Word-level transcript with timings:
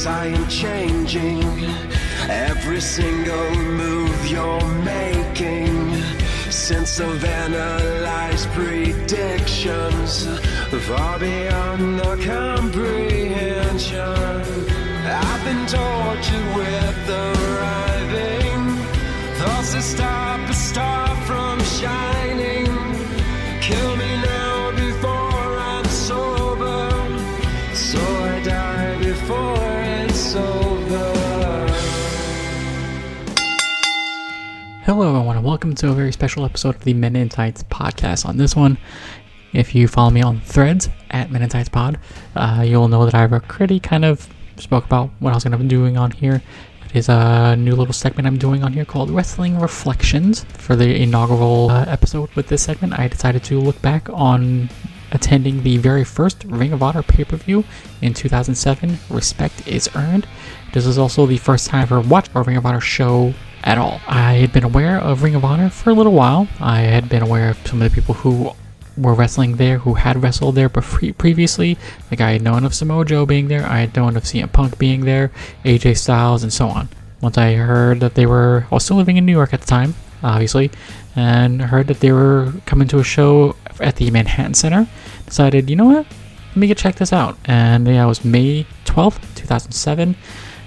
yes, 0.00 0.06
I 0.06 0.26
am 0.26 0.48
changing 0.48 1.42
every 2.28 2.80
single 2.80 3.54
move 3.54 4.26
you're 4.30 4.68
making. 4.84 6.02
Sense 6.50 7.00
of 7.00 7.24
analyzed 7.24 8.48
predictions 8.50 10.26
far 10.86 11.18
beyond 11.18 11.98
the 11.98 12.16
comprehension. 12.24 13.98
I've 15.06 15.44
been 15.44 15.66
tortured 15.66 16.56
with 16.56 17.06
the 17.06 17.24
arriving 17.48 18.62
thoughts 19.38 19.72
that 19.74 19.82
stop 19.82 20.48
a 20.48 20.52
star 20.54 21.16
from 21.26 21.60
shining. 21.60 22.19
Hello, 34.90 35.08
everyone, 35.08 35.36
and 35.36 35.46
welcome 35.46 35.72
to 35.76 35.90
a 35.90 35.92
very 35.92 36.10
special 36.10 36.44
episode 36.44 36.74
of 36.74 36.82
the 36.82 36.94
Men 36.94 37.14
in 37.14 37.28
Tights 37.28 37.62
podcast. 37.62 38.26
On 38.26 38.36
this 38.36 38.56
one, 38.56 38.76
if 39.52 39.72
you 39.72 39.86
follow 39.86 40.10
me 40.10 40.20
on 40.20 40.40
threads 40.40 40.88
at 41.10 41.30
Men 41.30 41.42
in 41.42 41.48
Tights 41.48 41.68
Pod, 41.68 41.96
uh, 42.34 42.64
you'll 42.66 42.88
know 42.88 43.04
that 43.04 43.14
I've 43.14 43.32
already 43.32 43.78
kind 43.78 44.04
of 44.04 44.28
spoke 44.56 44.84
about 44.84 45.10
what 45.20 45.30
I 45.30 45.36
was 45.36 45.44
going 45.44 45.52
to 45.52 45.58
be 45.58 45.68
doing 45.68 45.96
on 45.96 46.10
here. 46.10 46.42
It 46.86 46.96
is 46.96 47.08
a 47.08 47.54
new 47.54 47.76
little 47.76 47.94
segment 47.94 48.26
I'm 48.26 48.36
doing 48.36 48.64
on 48.64 48.72
here 48.72 48.84
called 48.84 49.12
Wrestling 49.12 49.60
Reflections. 49.60 50.42
For 50.58 50.74
the 50.74 51.00
inaugural 51.00 51.70
uh, 51.70 51.84
episode 51.84 52.28
with 52.34 52.48
this 52.48 52.64
segment, 52.64 52.98
I 52.98 53.06
decided 53.06 53.44
to 53.44 53.60
look 53.60 53.80
back 53.82 54.08
on 54.12 54.68
attending 55.12 55.62
the 55.62 55.76
very 55.76 56.02
first 56.02 56.42
Ring 56.42 56.72
of 56.72 56.82
Honor 56.82 57.04
pay 57.04 57.22
per 57.22 57.36
view 57.36 57.62
in 58.02 58.12
2007. 58.12 58.98
Respect 59.08 59.68
is 59.68 59.88
earned. 59.94 60.26
This 60.72 60.84
is 60.84 60.98
also 60.98 61.26
the 61.26 61.38
first 61.38 61.68
time 61.68 61.82
I've 61.82 61.92
ever 61.92 62.00
watched 62.00 62.32
a 62.34 62.42
Ring 62.42 62.56
of 62.56 62.66
Honor 62.66 62.80
show 62.80 63.34
at 63.62 63.78
all. 63.78 64.00
I 64.06 64.34
had 64.34 64.52
been 64.52 64.64
aware 64.64 64.98
of 64.98 65.22
Ring 65.22 65.34
of 65.34 65.44
Honor 65.44 65.70
for 65.70 65.90
a 65.90 65.94
little 65.94 66.12
while. 66.12 66.48
I 66.60 66.80
had 66.80 67.08
been 67.08 67.22
aware 67.22 67.50
of 67.50 67.66
some 67.66 67.82
of 67.82 67.90
the 67.90 67.94
people 67.94 68.14
who 68.14 68.52
were 68.96 69.14
wrestling 69.14 69.56
there, 69.56 69.78
who 69.78 69.94
had 69.94 70.22
wrestled 70.22 70.54
there 70.54 70.68
bef- 70.68 71.16
previously. 71.16 71.78
Like 72.10 72.20
I 72.20 72.32
had 72.32 72.42
known 72.42 72.64
of 72.64 72.74
Samoa 72.74 73.04
Joe 73.04 73.26
being 73.26 73.48
there, 73.48 73.64
I 73.64 73.80
had 73.80 73.96
known 73.96 74.16
of 74.16 74.24
CM 74.24 74.52
Punk 74.52 74.78
being 74.78 75.04
there, 75.04 75.30
AJ 75.64 75.98
Styles, 75.98 76.42
and 76.42 76.52
so 76.52 76.68
on. 76.68 76.88
Once 77.20 77.36
I 77.36 77.54
heard 77.54 78.00
that 78.00 78.14
they 78.14 78.26
were, 78.26 78.66
also 78.70 78.94
living 78.94 79.16
in 79.16 79.26
New 79.26 79.32
York 79.32 79.52
at 79.52 79.60
the 79.60 79.66
time, 79.66 79.94
obviously, 80.22 80.70
and 81.16 81.60
heard 81.60 81.86
that 81.88 82.00
they 82.00 82.12
were 82.12 82.52
coming 82.66 82.88
to 82.88 82.98
a 82.98 83.04
show 83.04 83.56
at 83.78 83.96
the 83.96 84.10
Manhattan 84.10 84.54
Center, 84.54 84.88
decided, 85.26 85.68
you 85.68 85.76
know 85.76 85.86
what, 85.86 86.06
let 86.50 86.56
me 86.56 86.66
go 86.66 86.74
check 86.74 86.96
this 86.96 87.12
out. 87.12 87.36
And 87.44 87.86
yeah, 87.86 88.04
it 88.04 88.08
was 88.08 88.24
May 88.24 88.66
12th, 88.84 89.20
2007. 89.36 90.16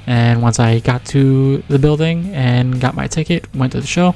And 0.06 0.42
once 0.42 0.60
I 0.60 0.80
got 0.80 1.06
to 1.06 1.64
the 1.70 1.80
building 1.80 2.34
and 2.34 2.82
got 2.82 2.96
my 2.96 3.08
ticket, 3.08 3.54
went 3.56 3.72
to 3.72 3.82
the 3.82 3.88
show, 3.88 4.16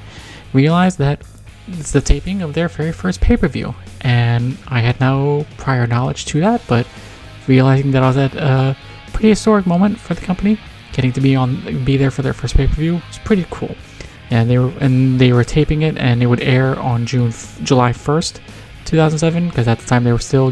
realized 0.53 0.97
that 0.97 1.21
it's 1.67 1.91
the 1.91 2.01
taping 2.01 2.41
of 2.41 2.53
their 2.53 2.67
very 2.67 2.91
first 2.91 3.21
pay 3.21 3.37
per 3.37 3.47
view. 3.47 3.73
And 4.01 4.57
I 4.67 4.79
had 4.79 4.99
no 4.99 5.45
prior 5.57 5.87
knowledge 5.87 6.25
to 6.27 6.39
that, 6.41 6.61
but 6.67 6.87
realizing 7.47 7.91
that 7.91 8.03
I 8.03 8.07
was 8.07 8.17
at 8.17 8.35
a 8.35 8.75
pretty 9.13 9.29
historic 9.29 9.65
moment 9.65 9.99
for 9.99 10.13
the 10.13 10.21
company, 10.21 10.59
getting 10.93 11.11
to 11.13 11.21
be 11.21 11.35
on 11.35 11.83
be 11.85 11.97
there 11.97 12.11
for 12.11 12.21
their 12.21 12.33
first 12.33 12.55
pay 12.55 12.67
per 12.67 12.73
view 12.73 13.01
was 13.07 13.19
pretty 13.23 13.45
cool. 13.49 13.75
And 14.29 14.49
they 14.49 14.57
were 14.57 14.73
and 14.81 15.19
they 15.19 15.31
were 15.31 15.45
taping 15.45 15.83
it, 15.83 15.97
and 15.97 16.21
it 16.21 16.25
would 16.25 16.41
air 16.41 16.77
on 16.79 17.05
June 17.05 17.31
July 17.63 17.91
1st, 17.91 18.39
2007, 18.83 19.49
because 19.49 19.67
at 19.69 19.79
the 19.79 19.85
time 19.87 20.03
they 20.03 20.11
were 20.11 20.19
still 20.19 20.51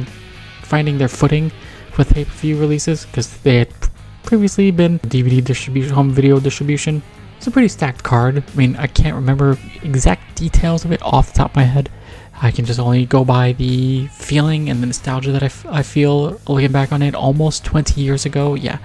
finding 0.61 0.97
their 0.97 1.09
footing 1.09 1.51
with 1.97 2.13
pay 2.13 2.23
per 2.25 2.31
view 2.31 2.57
releases, 2.57 3.05
because 3.05 3.37
they 3.39 3.57
had 3.57 3.74
previously 4.25 4.71
been 4.71 4.99
DVD 4.99 5.43
distribution, 5.43 5.93
home 5.93 6.11
video 6.11 6.39
distribution. 6.39 7.01
It's 7.37 7.47
a 7.47 7.51
pretty 7.51 7.67
stacked 7.67 8.03
card. 8.03 8.43
I 8.47 8.55
mean, 8.57 8.75
I 8.75 8.87
can't 8.87 9.15
remember 9.15 9.57
exact 9.83 10.35
details 10.35 10.83
of 10.83 10.91
it 10.91 11.01
off 11.03 11.31
the 11.31 11.37
top 11.37 11.51
of 11.51 11.55
my 11.55 11.63
head. 11.63 11.89
I 12.41 12.51
can 12.51 12.65
just 12.65 12.79
only 12.79 13.05
go 13.05 13.23
by 13.23 13.53
the 13.53 14.07
feeling 14.07 14.69
and 14.69 14.81
the 14.81 14.87
nostalgia 14.87 15.31
that 15.31 15.43
I, 15.43 15.47
f- 15.47 15.65
I 15.67 15.83
feel 15.83 16.39
looking 16.47 16.71
back 16.71 16.91
on 16.91 17.01
it 17.01 17.15
almost 17.15 17.63
20 17.63 18.01
years 18.01 18.25
ago. 18.25 18.55
Yeah. 18.55 18.79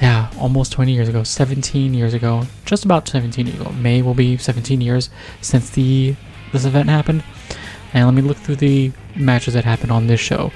Yeah, 0.00 0.30
almost 0.38 0.72
20 0.72 0.92
years 0.92 1.08
ago. 1.08 1.22
17 1.22 1.94
years 1.94 2.14
ago. 2.14 2.44
Just 2.64 2.84
about 2.84 3.06
17 3.06 3.46
years 3.46 3.60
ago. 3.60 3.70
May 3.72 4.00
will 4.02 4.14
be 4.14 4.36
17 4.36 4.80
years 4.80 5.10
since 5.40 5.70
the 5.70 6.16
this 6.52 6.64
event 6.64 6.88
happened. 6.88 7.24
And 7.92 8.06
let 8.06 8.14
me 8.14 8.22
look 8.22 8.38
through 8.38 8.56
the 8.56 8.92
matches 9.16 9.54
that 9.54 9.64
happened 9.64 9.92
on 9.92 10.06
this 10.06 10.20
show. 10.20 10.50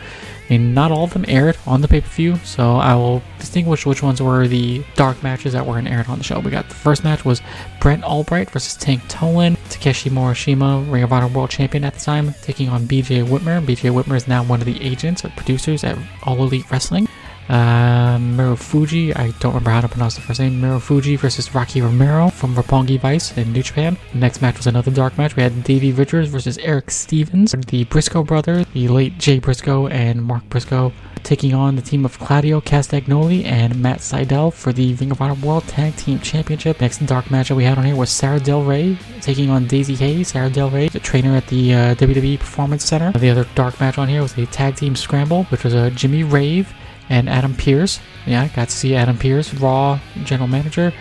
Mean, 0.51 0.75
not 0.75 0.93
all 0.93 1.05
of 1.05 1.12
them 1.12 1.25
aired 1.27 1.57
on 1.67 1.81
the 1.81 1.89
pay 1.89 2.01
per 2.01 2.09
view, 2.09 2.37
so 2.37 2.77
I 2.77 2.95
will 2.95 3.23
distinguish 3.39 3.84
which 3.84 4.03
ones 4.03 4.23
were 4.23 4.47
the 4.47 4.84
dark 4.95 5.23
matches 5.23 5.55
that 5.55 5.67
weren't 5.67 5.89
aired 5.89 6.09
on 6.09 6.19
the 6.19 6.25
show. 6.25 6.39
We 6.39 6.51
got 6.51 6.69
the 6.69 6.75
first 6.75 7.03
match 7.03 7.25
was 7.25 7.43
Brent 7.81 8.05
Albright 8.05 8.51
versus 8.51 8.77
Tank 8.77 9.03
Toland, 9.09 9.59
Takeshi 9.71 10.11
Morishima, 10.11 10.91
Ring 10.91 11.03
of 11.03 11.12
Honor 11.12 11.29
World 11.29 11.51
Champion 11.51 11.85
at 11.85 11.95
the 11.95 12.01
time, 12.01 12.33
taking 12.43 12.69
on 12.69 12.87
BJ 12.87 13.25
Whitmer. 13.25 13.65
BJ 13.65 13.91
Whitmer 13.93 14.17
is 14.17 14.29
now 14.29 14.45
one 14.45 14.61
of 14.61 14.67
the 14.67 14.81
agents 14.81 15.25
or 15.25 15.31
producers 15.31 15.83
at 15.83 15.99
All 16.23 16.37
Elite 16.37 16.71
Wrestling. 16.71 17.09
Uh, 17.49 18.19
Marufuji, 18.19 19.17
I 19.17 19.31
don't 19.39 19.53
remember 19.53 19.71
how 19.71 19.81
to 19.81 19.89
pronounce 19.89 20.17
the 20.17 20.21
first 20.21 20.41
name. 20.41 20.61
Marufuji 20.61 21.19
versus 21.19 21.55
Rocky 21.55 21.81
Romero 21.81 22.29
from 22.29 22.55
Roppongi 22.55 22.99
Vice 22.99 23.37
in 23.37 23.53
New 23.53 23.62
Japan. 23.62 23.97
Next 24.15 24.43
match 24.43 24.57
was 24.57 24.67
another 24.67 24.91
dark 24.91 25.17
match. 25.17 25.37
We 25.37 25.43
had 25.43 25.62
Davey 25.65 25.93
Richards 25.93 26.29
versus 26.29 26.59
Erick 26.59 26.91
Stevens. 26.91 27.53
The 27.53 27.85
Briscoe 27.85 28.25
brothers, 28.25 28.67
the 28.73 28.89
late 28.89 29.19
Jay 29.19 29.39
Briscoe 29.39 29.87
and 29.87 30.23
Mark 30.23 30.49
Briscoe, 30.49 30.93
taking 31.23 31.55
on 31.55 31.77
the 31.77 31.83
team 31.83 32.05
of 32.05 32.19
Claudio 32.19 32.61
Castagnoli 32.61 33.45
and 33.45 33.81
Matt 33.81 33.99
Sydal 33.99 34.53
for 34.53 34.73
the 34.73 34.95
Ring 34.95 35.11
of 35.11 35.21
Honor 35.21 35.35
World 35.35 35.67
Tag 35.69 35.97
Team 35.97 36.19
Championship. 36.21 36.81
Next 36.81 37.05
dark 37.06 37.31
match 37.31 37.49
that 37.49 37.55
we 37.55 37.65
had 37.65 37.79
on 37.79 37.85
here 37.85 37.97
was 37.97 38.11
Sarah 38.11 38.41
Del 38.41 38.62
Rey 38.62 38.97
taking 39.21 39.51
on 39.51 39.67
Daizee 39.67 39.97
Haze. 39.97 40.29
Sarah 40.29 40.51
Del 40.51 40.71
Rey, 40.71 40.89
the 40.89 41.01
trainer 41.01 41.37
at 41.37 41.47
the 41.49 41.75
uh, 41.75 41.95
WWE 41.97 42.39
Performance 42.39 42.85
Center. 42.85 43.17
The 43.19 43.31
other 43.31 43.47
dark 43.55 43.79
match 43.81 43.99
on 43.99 44.09
here 44.09 44.23
was 44.23 44.37
a 44.39 44.47
tag 44.47 44.77
team 44.77 44.95
scramble, 44.95 45.45
which 45.45 45.65
was 45.65 45.75
uh, 45.75 45.91
Jimmy 45.91 46.23
Rave 46.23 46.73
and 47.09 47.28
Adam 47.28 47.55
Pearce. 47.55 48.00
Yeah, 48.27 48.49
got 48.49 48.69
to 48.69 48.77
see 48.77 48.94
Adam 48.94 49.19
Pearce, 49.19 49.55
Raw 49.55 50.00
general 50.25 50.49
manager, 50.49 50.93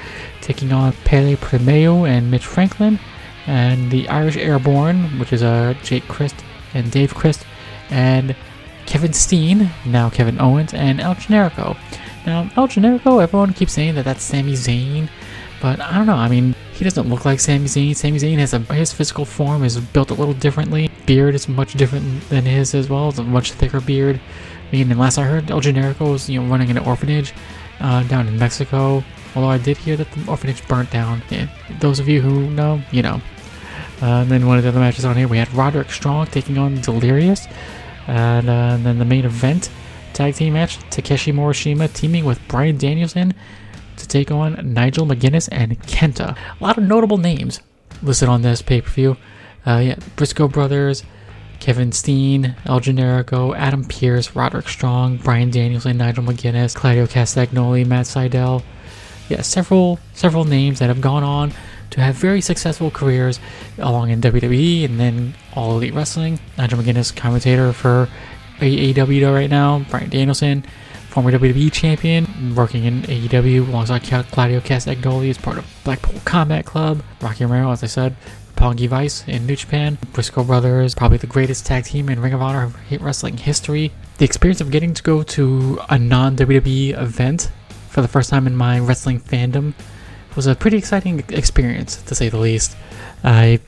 taking 0.41 0.71
on 0.71 0.93
Pelle 1.05 1.35
Primeau 1.37 2.05
and 2.05 2.29
Mitch 2.29 2.45
Franklin, 2.45 2.99
and 3.47 3.91
the 3.91 4.07
Irish 4.09 4.37
Airborne, 4.37 5.19
which 5.19 5.33
is 5.33 5.43
uh, 5.43 5.73
Jake 5.83 6.07
Crist 6.07 6.35
and 6.73 6.91
Dave 6.91 7.13
Crist, 7.13 7.45
and 7.89 8.35
Kevin 8.85 9.13
Steen, 9.13 9.71
now 9.85 10.09
Kevin 10.09 10.39
Owens, 10.39 10.73
and 10.73 11.01
El 11.01 11.15
Generico. 11.15 11.77
Now, 12.25 12.49
El 12.55 12.67
Generico, 12.67 13.21
everyone 13.21 13.53
keeps 13.53 13.73
saying 13.73 13.95
that 13.95 14.05
that's 14.05 14.23
Sami 14.23 14.53
Zayn, 14.53 15.09
but 15.61 15.79
I 15.79 15.95
don't 15.95 16.07
know. 16.07 16.15
I 16.15 16.27
mean, 16.27 16.55
he 16.75 16.83
doesn't 16.83 17.09
look 17.09 17.23
like 17.23 17.39
Sami 17.39 17.65
Zayn. 17.65 17.95
Sami 17.95 18.19
Zayn 18.19 18.37
has 18.37 18.53
a 18.53 18.59
his 18.59 18.91
physical 18.91 19.23
form 19.23 19.63
is 19.63 19.79
built 19.79 20.11
a 20.11 20.13
little 20.13 20.33
differently. 20.33 20.91
Beard 21.05 21.33
is 21.33 21.47
much 21.47 21.73
different 21.73 22.27
than 22.29 22.43
his 22.43 22.75
as 22.75 22.89
well. 22.89 23.09
It's 23.09 23.17
a 23.17 23.23
much 23.23 23.53
thicker 23.53 23.79
beard. 23.79 24.19
I 24.73 24.83
mean, 24.83 24.97
last 24.97 25.17
I 25.17 25.23
heard, 25.23 25.49
El 25.49 25.61
Generico 25.61 26.11
was 26.11 26.29
you 26.29 26.41
know 26.41 26.49
running 26.49 26.69
an 26.69 26.77
orphanage 26.79 27.33
uh, 27.79 28.03
down 28.03 28.27
in 28.27 28.37
Mexico. 28.37 29.03
Although 29.35 29.49
I 29.49 29.57
did 29.57 29.77
hear 29.77 29.95
that 29.95 30.11
the 30.11 30.29
orphanage 30.29 30.67
burnt 30.67 30.91
down. 30.91 31.21
Those 31.79 31.99
of 31.99 32.09
you 32.09 32.21
who 32.21 32.49
know, 32.51 32.81
you 32.91 33.01
know. 33.01 33.21
Uh, 34.01 34.21
and 34.21 34.29
then 34.29 34.45
one 34.45 34.57
of 34.57 34.63
the 34.63 34.69
other 34.69 34.79
matches 34.79 35.05
on 35.05 35.15
here, 35.15 35.27
we 35.27 35.37
had 35.37 35.53
Roderick 35.53 35.89
Strong 35.89 36.27
taking 36.27 36.57
on 36.57 36.81
Delirious, 36.81 37.47
and, 38.07 38.49
uh, 38.49 38.75
and 38.75 38.85
then 38.85 38.99
the 38.99 39.05
main 39.05 39.23
event 39.23 39.69
tag 40.13 40.35
team 40.35 40.53
match, 40.53 40.77
Takeshi 40.89 41.31
Morishima 41.31 41.91
teaming 41.93 42.25
with 42.25 42.45
Brian 42.47 42.77
Danielson 42.77 43.33
to 44.05 44.11
take 44.11 44.31
on 44.31 44.73
Nigel 44.73 45.05
McGuinness 45.05 45.49
and 45.51 45.79
Kenta. 45.81 46.37
A 46.59 46.63
lot 46.63 46.77
of 46.77 46.83
notable 46.83 47.17
names 47.17 47.59
listed 48.01 48.29
on 48.29 48.41
this 48.41 48.61
pay 48.61 48.81
per 48.81 48.89
view. 48.89 49.17
Uh, 49.65 49.81
yeah, 49.83 49.95
Briscoe 50.15 50.47
Brothers, 50.47 51.03
Kevin 51.59 51.91
Steen, 51.91 52.55
El 52.65 52.79
Generico, 52.79 53.55
Adam 53.55 53.83
Pearce, 53.83 54.35
Roderick 54.35 54.69
Strong, 54.69 55.17
Brian 55.17 55.49
Danielson, 55.49 55.97
Nigel 55.97 56.23
McGuinness, 56.23 56.75
Claudio 56.75 57.05
Castagnoli, 57.07 57.85
Matt 57.85 58.05
Sydal. 58.05 58.63
Yeah, 59.29 59.41
several 59.41 59.99
several 60.13 60.45
names 60.45 60.79
that 60.79 60.87
have 60.87 61.01
gone 61.01 61.23
on 61.23 61.51
to 61.91 62.01
have 62.01 62.15
very 62.15 62.41
successful 62.41 62.91
careers 62.91 63.39
along 63.77 64.11
in 64.11 64.21
WWE 64.21 64.85
and 64.85 64.99
then 64.99 65.33
All 65.55 65.77
Elite 65.77 65.93
Wrestling. 65.93 66.39
Nigel 66.57 66.79
McGuinness, 66.79 67.15
commentator 67.15 67.73
for 67.73 68.07
AEW 68.59 69.33
right 69.33 69.49
now. 69.49 69.79
Brian 69.89 70.09
Danielson, 70.09 70.63
former 71.09 71.31
WWE 71.31 71.71
champion, 71.71 72.24
working 72.55 72.85
in 72.85 73.01
AEW 73.03 73.67
alongside 73.67 74.03
Claudio 74.03 74.59
Castagnoli 74.59 75.29
as 75.29 75.37
part 75.37 75.57
of 75.57 75.65
Blackpool 75.83 76.19
Combat 76.25 76.65
Club. 76.65 77.01
Rocky 77.21 77.45
Romero, 77.45 77.71
as 77.71 77.83
I 77.83 77.87
said, 77.87 78.15
Pongi 78.55 78.87
Vice 78.87 79.27
in 79.27 79.45
New 79.45 79.55
Japan, 79.55 79.97
Briscoe 80.13 80.43
Brothers, 80.43 80.95
probably 80.95 81.17
the 81.17 81.27
greatest 81.27 81.65
tag 81.65 81.85
team 81.85 82.09
in 82.09 82.21
Ring 82.21 82.33
of 82.33 82.41
Honor 82.41 82.71
wrestling 82.99 83.37
history. 83.37 83.91
The 84.17 84.25
experience 84.25 84.61
of 84.61 84.71
getting 84.71 84.93
to 84.93 85.03
go 85.03 85.23
to 85.23 85.79
a 85.89 85.99
non 85.99 86.35
WWE 86.37 86.99
event 86.99 87.51
for 87.89 88.01
the 88.01 88.07
first 88.07 88.29
time 88.29 88.47
in 88.47 88.55
my 88.55 88.79
wrestling 88.79 89.19
fandom 89.19 89.73
was 90.35 90.47
a 90.47 90.55
pretty 90.55 90.77
exciting 90.77 91.23
experience, 91.29 92.01
to 92.03 92.15
say 92.15 92.29
the 92.29 92.37
least. 92.37 92.75
I, 93.23 93.59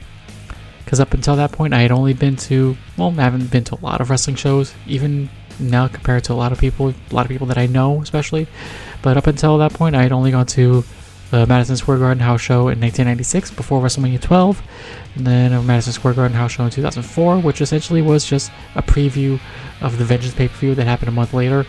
because 0.84 1.00
up 1.00 1.14
until 1.14 1.36
that 1.36 1.52
point, 1.52 1.74
I 1.74 1.82
had 1.82 1.92
only 1.92 2.14
been 2.14 2.36
to, 2.38 2.78
well, 2.98 3.14
I 3.18 3.24
haven't 3.24 3.52
been 3.52 3.64
to 3.66 3.76
a 3.76 3.82
lot 3.82 4.02
of 4.02 4.10
wrestling 4.10 4.36
shows, 4.36 4.74
even 4.86 5.30
now 5.60 5.88
compared 5.88 6.24
to 6.26 6.34
a 6.34 6.36
lot 6.36 6.52
of 6.52 6.60
people, 6.60 6.90
a 6.90 7.14
lot 7.14 7.26
of 7.26 7.30
people 7.30 7.48
that 7.48 7.58
I 7.58 7.66
know, 7.66 8.02
especially. 8.02 8.48
But 9.02 9.18
up 9.18 9.28
until 9.28 9.58
that 9.60 9.74
point, 9.74 9.96
I 9.96 10.04
had 10.04 10.12
only 10.12 10.32
gone 10.32 10.46
to 10.48 10.84
the 11.32 11.46
Madison 11.46 11.76
Square 11.76 12.00
Garden 12.00 12.20
house 12.20 12.42
show 12.42 12.70
in 12.70 12.80
1996 12.80 13.52
before 13.52 13.82
WrestleMania 13.82 14.22
12, 14.22 14.62
and 15.16 15.28
then 15.28 15.54
a 15.54 15.62
Madison 15.62 15.94
Square 15.94 16.14
Garden 16.14 16.38
house 16.38 16.52
show 16.52 16.64
in 16.64 16.70
2004, 16.70 17.40
which 17.40 17.62
essentially 17.62 18.02
was 18.02 18.26
just 18.26 18.52
a 18.76 18.82
preview 18.82 19.40
of 19.82 19.98
the 19.98 20.06
Vengeance 20.06 20.34
pay 20.34 20.48
per 20.48 20.56
view 20.56 20.76
that 20.76 20.86
happened 20.86 21.10
a 21.10 21.12
month 21.12 21.34
later. 21.34 21.66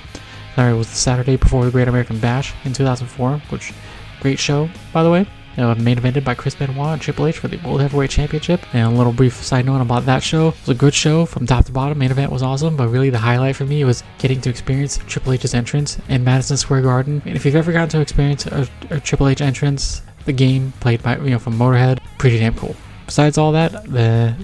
Sorry, 0.54 0.72
it 0.72 0.76
was 0.76 0.88
the 0.88 0.96
Saturday 0.96 1.36
before 1.36 1.64
the 1.64 1.70
Great 1.70 1.88
American 1.88 2.18
Bash 2.18 2.54
in 2.64 2.72
2004, 2.72 3.38
which 3.50 3.72
great 4.20 4.38
show 4.38 4.68
by 4.92 5.02
the 5.02 5.10
way. 5.10 5.26
Uh, 5.58 5.74
main 5.74 5.96
evented 5.96 6.24
by 6.24 6.34
Chris 6.34 6.54
Benoit 6.54 6.92
and 6.92 7.02
Triple 7.02 7.26
H 7.26 7.38
for 7.38 7.48
the 7.48 7.56
World 7.58 7.80
Heavyweight 7.80 8.10
Championship. 8.10 8.62
And 8.74 8.94
a 8.94 8.96
little 8.96 9.12
brief 9.12 9.34
side 9.34 9.66
note 9.66 9.80
about 9.80 10.06
that 10.06 10.22
show. 10.22 10.48
It 10.48 10.60
was 10.60 10.68
a 10.68 10.74
good 10.74 10.94
show 10.94 11.26
from 11.26 11.46
top 11.46 11.64
to 11.64 11.72
bottom. 11.72 11.98
Main 11.98 12.10
event 12.10 12.30
was 12.30 12.42
awesome, 12.42 12.76
but 12.76 12.88
really 12.88 13.10
the 13.10 13.18
highlight 13.18 13.56
for 13.56 13.64
me 13.64 13.82
was 13.84 14.02
getting 14.18 14.40
to 14.42 14.50
experience 14.50 14.98
Triple 15.08 15.32
H's 15.32 15.54
entrance 15.54 15.98
in 16.08 16.22
Madison 16.22 16.56
Square 16.56 16.82
Garden. 16.82 17.20
And 17.26 17.34
if 17.34 17.44
you've 17.44 17.56
ever 17.56 17.72
gotten 17.72 17.88
to 17.90 18.00
experience 18.00 18.46
a, 18.46 18.68
a 18.90 19.00
Triple 19.00 19.28
H 19.28 19.40
entrance, 19.40 20.02
the 20.24 20.32
game 20.32 20.72
played 20.80 21.02
by 21.02 21.16
you 21.18 21.30
know 21.30 21.38
from 21.38 21.58
Motorhead, 21.58 22.00
pretty 22.18 22.38
damn 22.38 22.54
cool. 22.54 22.76
Besides 23.06 23.38
all 23.38 23.52
that, 23.52 23.84
the 23.84 24.34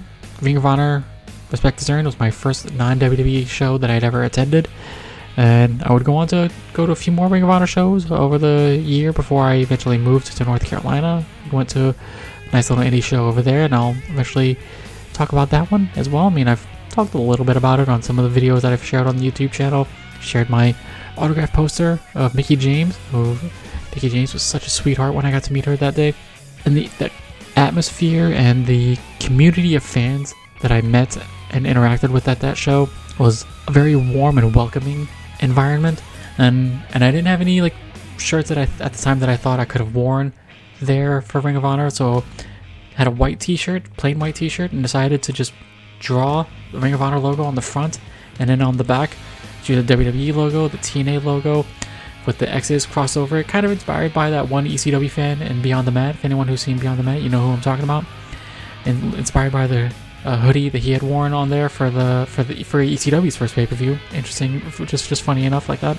Ring 0.41 0.57
of 0.57 0.65
Honor 0.65 1.03
Respect 1.51 1.81
is 1.81 1.89
Earned 1.89 2.05
was 2.05 2.19
my 2.19 2.31
first 2.31 2.73
non 2.73 2.99
WWE 2.99 3.47
show 3.47 3.77
that 3.77 3.89
I'd 3.89 4.03
ever 4.03 4.23
attended. 4.23 4.67
And 5.37 5.83
I 5.83 5.91
would 5.91 6.05
go 6.05 6.15
on 6.15 6.27
to 6.29 6.49
go 6.73 6.85
to 6.85 6.91
a 6.91 6.95
few 6.95 7.11
more 7.11 7.27
Ring 7.27 7.43
of 7.43 7.49
Honor 7.49 7.67
shows 7.67 8.09
over 8.09 8.37
the 8.37 8.79
year 8.81 9.11
before 9.11 9.43
I 9.43 9.55
eventually 9.55 9.97
moved 9.97 10.35
to 10.37 10.45
North 10.45 10.63
Carolina. 10.63 11.25
Went 11.51 11.69
to 11.69 11.89
a 11.89 11.95
nice 12.53 12.69
little 12.69 12.85
indie 12.85 13.03
show 13.03 13.27
over 13.27 13.41
there, 13.41 13.63
and 13.63 13.75
I'll 13.75 13.95
eventually 14.09 14.57
talk 15.13 15.33
about 15.33 15.49
that 15.49 15.71
one 15.71 15.89
as 15.95 16.07
well. 16.07 16.27
I 16.27 16.29
mean, 16.29 16.47
I've 16.47 16.65
talked 16.89 17.13
a 17.13 17.17
little 17.17 17.45
bit 17.45 17.57
about 17.57 17.79
it 17.79 17.89
on 17.89 18.01
some 18.01 18.17
of 18.17 18.33
the 18.33 18.39
videos 18.39 18.61
that 18.61 18.71
I've 18.71 18.83
shared 18.83 19.07
on 19.07 19.17
the 19.17 19.29
YouTube 19.29 19.51
channel. 19.51 19.87
Shared 20.21 20.49
my 20.49 20.73
autograph 21.17 21.51
poster 21.51 21.99
of 22.15 22.33
Mickie 22.33 22.55
James. 22.55 22.97
Who 23.11 23.37
Mickie 23.93 24.09
James 24.09 24.33
was 24.33 24.41
such 24.41 24.65
a 24.65 24.69
sweetheart 24.69 25.13
when 25.13 25.25
I 25.25 25.31
got 25.31 25.43
to 25.43 25.53
meet 25.53 25.65
her 25.65 25.75
that 25.77 25.95
day. 25.95 26.13
And 26.63 26.75
the, 26.75 26.89
the 26.97 27.11
atmosphere 27.57 28.31
and 28.33 28.65
the 28.65 28.97
community 29.19 29.75
of 29.75 29.83
fans 29.83 30.33
that 30.61 30.71
I 30.71 30.81
met 30.81 31.17
and 31.51 31.65
interacted 31.65 32.11
with 32.11 32.27
at 32.27 32.39
that 32.39 32.57
show 32.57 32.89
was 33.19 33.45
very 33.69 33.95
warm 33.95 34.37
and 34.37 34.55
welcoming 34.55 35.07
environment. 35.45 36.01
And 36.37 36.83
and 36.93 37.03
I 37.03 37.11
didn't 37.11 37.27
have 37.27 37.41
any 37.41 37.61
like 37.61 37.75
shirts 38.17 38.49
that 38.49 38.57
I 38.57 38.67
at 38.83 38.93
the 38.93 39.01
time 39.01 39.19
that 39.19 39.29
I 39.29 39.37
thought 39.37 39.59
I 39.59 39.65
could 39.65 39.79
have 39.79 39.95
worn 39.95 40.33
there 40.81 41.21
for 41.21 41.39
Ring 41.39 41.55
of 41.55 41.63
Honor. 41.63 41.89
So 41.89 42.23
had 42.95 43.07
a 43.07 43.11
white 43.11 43.39
t-shirt 43.39 43.83
plain 43.97 44.19
white 44.19 44.35
t-shirt 44.35 44.71
and 44.71 44.81
decided 44.81 45.21
to 45.23 45.33
just 45.33 45.53
draw 45.99 46.45
the 46.71 46.79
Ring 46.79 46.93
of 46.93 47.01
Honor 47.01 47.19
logo 47.19 47.43
on 47.43 47.55
the 47.55 47.61
front 47.61 47.99
and 48.39 48.49
then 48.49 48.61
on 48.61 48.77
the 48.77 48.83
back 48.83 49.15
do 49.65 49.81
the 49.81 49.95
WWE 49.95 50.35
logo 50.35 50.67
the 50.67 50.77
TNA 50.77 51.23
logo 51.23 51.65
with 52.25 52.39
the 52.39 52.49
X's 52.49 52.85
crossed 52.85 53.17
over. 53.17 53.37
It 53.37 53.47
kind 53.47 53.65
of 53.65 53.71
inspired 53.71 54.13
by 54.13 54.29
that 54.31 54.49
one 54.49 54.65
ECW 54.65 55.09
fan 55.09 55.41
and 55.41 55.61
Beyond 55.61 55.87
the 55.87 55.91
Mat. 55.91 56.15
If 56.15 56.25
anyone 56.25 56.47
who's 56.47 56.61
seen 56.61 56.79
Beyond 56.79 56.99
the 56.99 57.03
Mat 57.03 57.21
you 57.21 57.29
know 57.29 57.45
who 57.45 57.53
I'm 57.53 57.61
talking 57.61 57.83
about. 57.83 58.03
And 58.85 59.13
inspired 59.15 59.51
by 59.51 59.67
the 59.67 59.93
uh, 60.25 60.37
hoodie 60.37 60.69
that 60.69 60.79
he 60.79 60.91
had 60.91 61.03
worn 61.03 61.33
on 61.33 61.49
there 61.49 61.69
for 61.69 61.89
the 61.89 62.25
for 62.27 62.43
the 62.43 62.63
for 62.63 62.83
ECW's 62.83 63.35
first 63.35 63.55
pay 63.55 63.65
per 63.65 63.75
view. 63.75 63.97
Interesting, 64.11 64.61
just 64.85 65.07
just 65.07 65.21
funny 65.21 65.45
enough 65.45 65.69
like 65.69 65.79
that. 65.79 65.95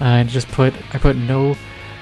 Uh, 0.00 0.04
and 0.04 0.28
just 0.28 0.46
put 0.48 0.74
I 0.94 0.98
put 0.98 1.16
no 1.16 1.56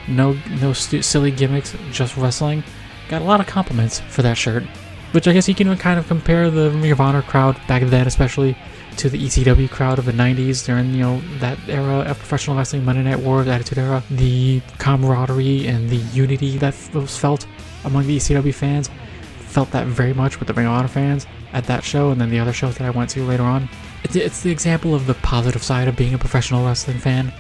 no 0.09 0.37
no 0.61 0.73
stu- 0.73 1.03
silly 1.03 1.31
gimmicks, 1.31 1.75
just 1.93 2.17
wrestling. 2.17 2.65
Got 3.09 3.23
a 3.23 3.25
lot 3.25 3.41
of 3.41 3.47
compliments 3.47 4.01
for 4.01 4.23
that 4.23 4.37
shirt, 4.37 4.65
which 5.13 5.29
I 5.29 5.33
guess 5.33 5.49
you 5.49 5.55
can 5.55 5.75
kind 5.79 5.99
of 5.99 6.09
compare 6.09 6.51
the 6.51 6.71
Ring 6.71 6.91
of 6.91 7.01
Honor 7.01 7.23
crowd 7.23 7.57
back 7.69 7.83
then, 7.85 8.09
especially 8.09 8.57
to 8.97 9.09
the 9.09 9.19
ECW 9.19 9.71
crowd 9.71 9.99
of 9.99 10.07
the 10.07 10.13
90s 10.13 10.65
during 10.65 10.93
you 10.93 11.01
know 11.01 11.21
that 11.39 11.59
era 11.69 11.99
of 12.01 12.19
professional 12.19 12.57
wrestling, 12.57 12.85
Monday 12.85 13.05
Night 13.05 13.21
War, 13.21 13.45
the 13.45 13.53
Attitude 13.53 13.79
Era. 13.79 14.03
The 14.11 14.61
camaraderie 14.79 15.69
and 15.69 15.89
the 15.89 15.97
unity 15.97 16.59
that 16.59 16.75
was 16.93 17.17
felt 17.17 17.47
among 17.85 18.09
the 18.09 18.17
ECW 18.17 18.53
fans 18.53 18.91
felt 19.39 19.71
that 19.71 19.87
very 19.87 20.13
much 20.13 20.41
with 20.41 20.49
the 20.49 20.55
Ring 20.55 20.67
of 20.67 20.73
Honor 20.73 20.89
fans 20.89 21.27
at 21.57 21.65
that 21.65 21.83
show 21.83 22.11
and 22.11 22.21
then 22.21 22.29
the 22.29 22.39
other 22.39 22.53
shows 22.53 22.77
that 22.77 22.87
I 22.87 22.91
went 22.91 23.09
to 23.11 23.25
later 23.25 23.43
on. 23.43 23.69
It's, 24.05 24.15
it's 24.15 24.43
the 24.43 24.51
example 24.51 24.95
of 24.95 25.07
the 25.07 25.15
positive 25.15 25.63
side 25.63 25.89
of 25.89 25.97
being 25.97 26.13
a 26.13 26.19
professional 26.19 26.67
wrestling 26.67 26.99
fan, 26.99 27.33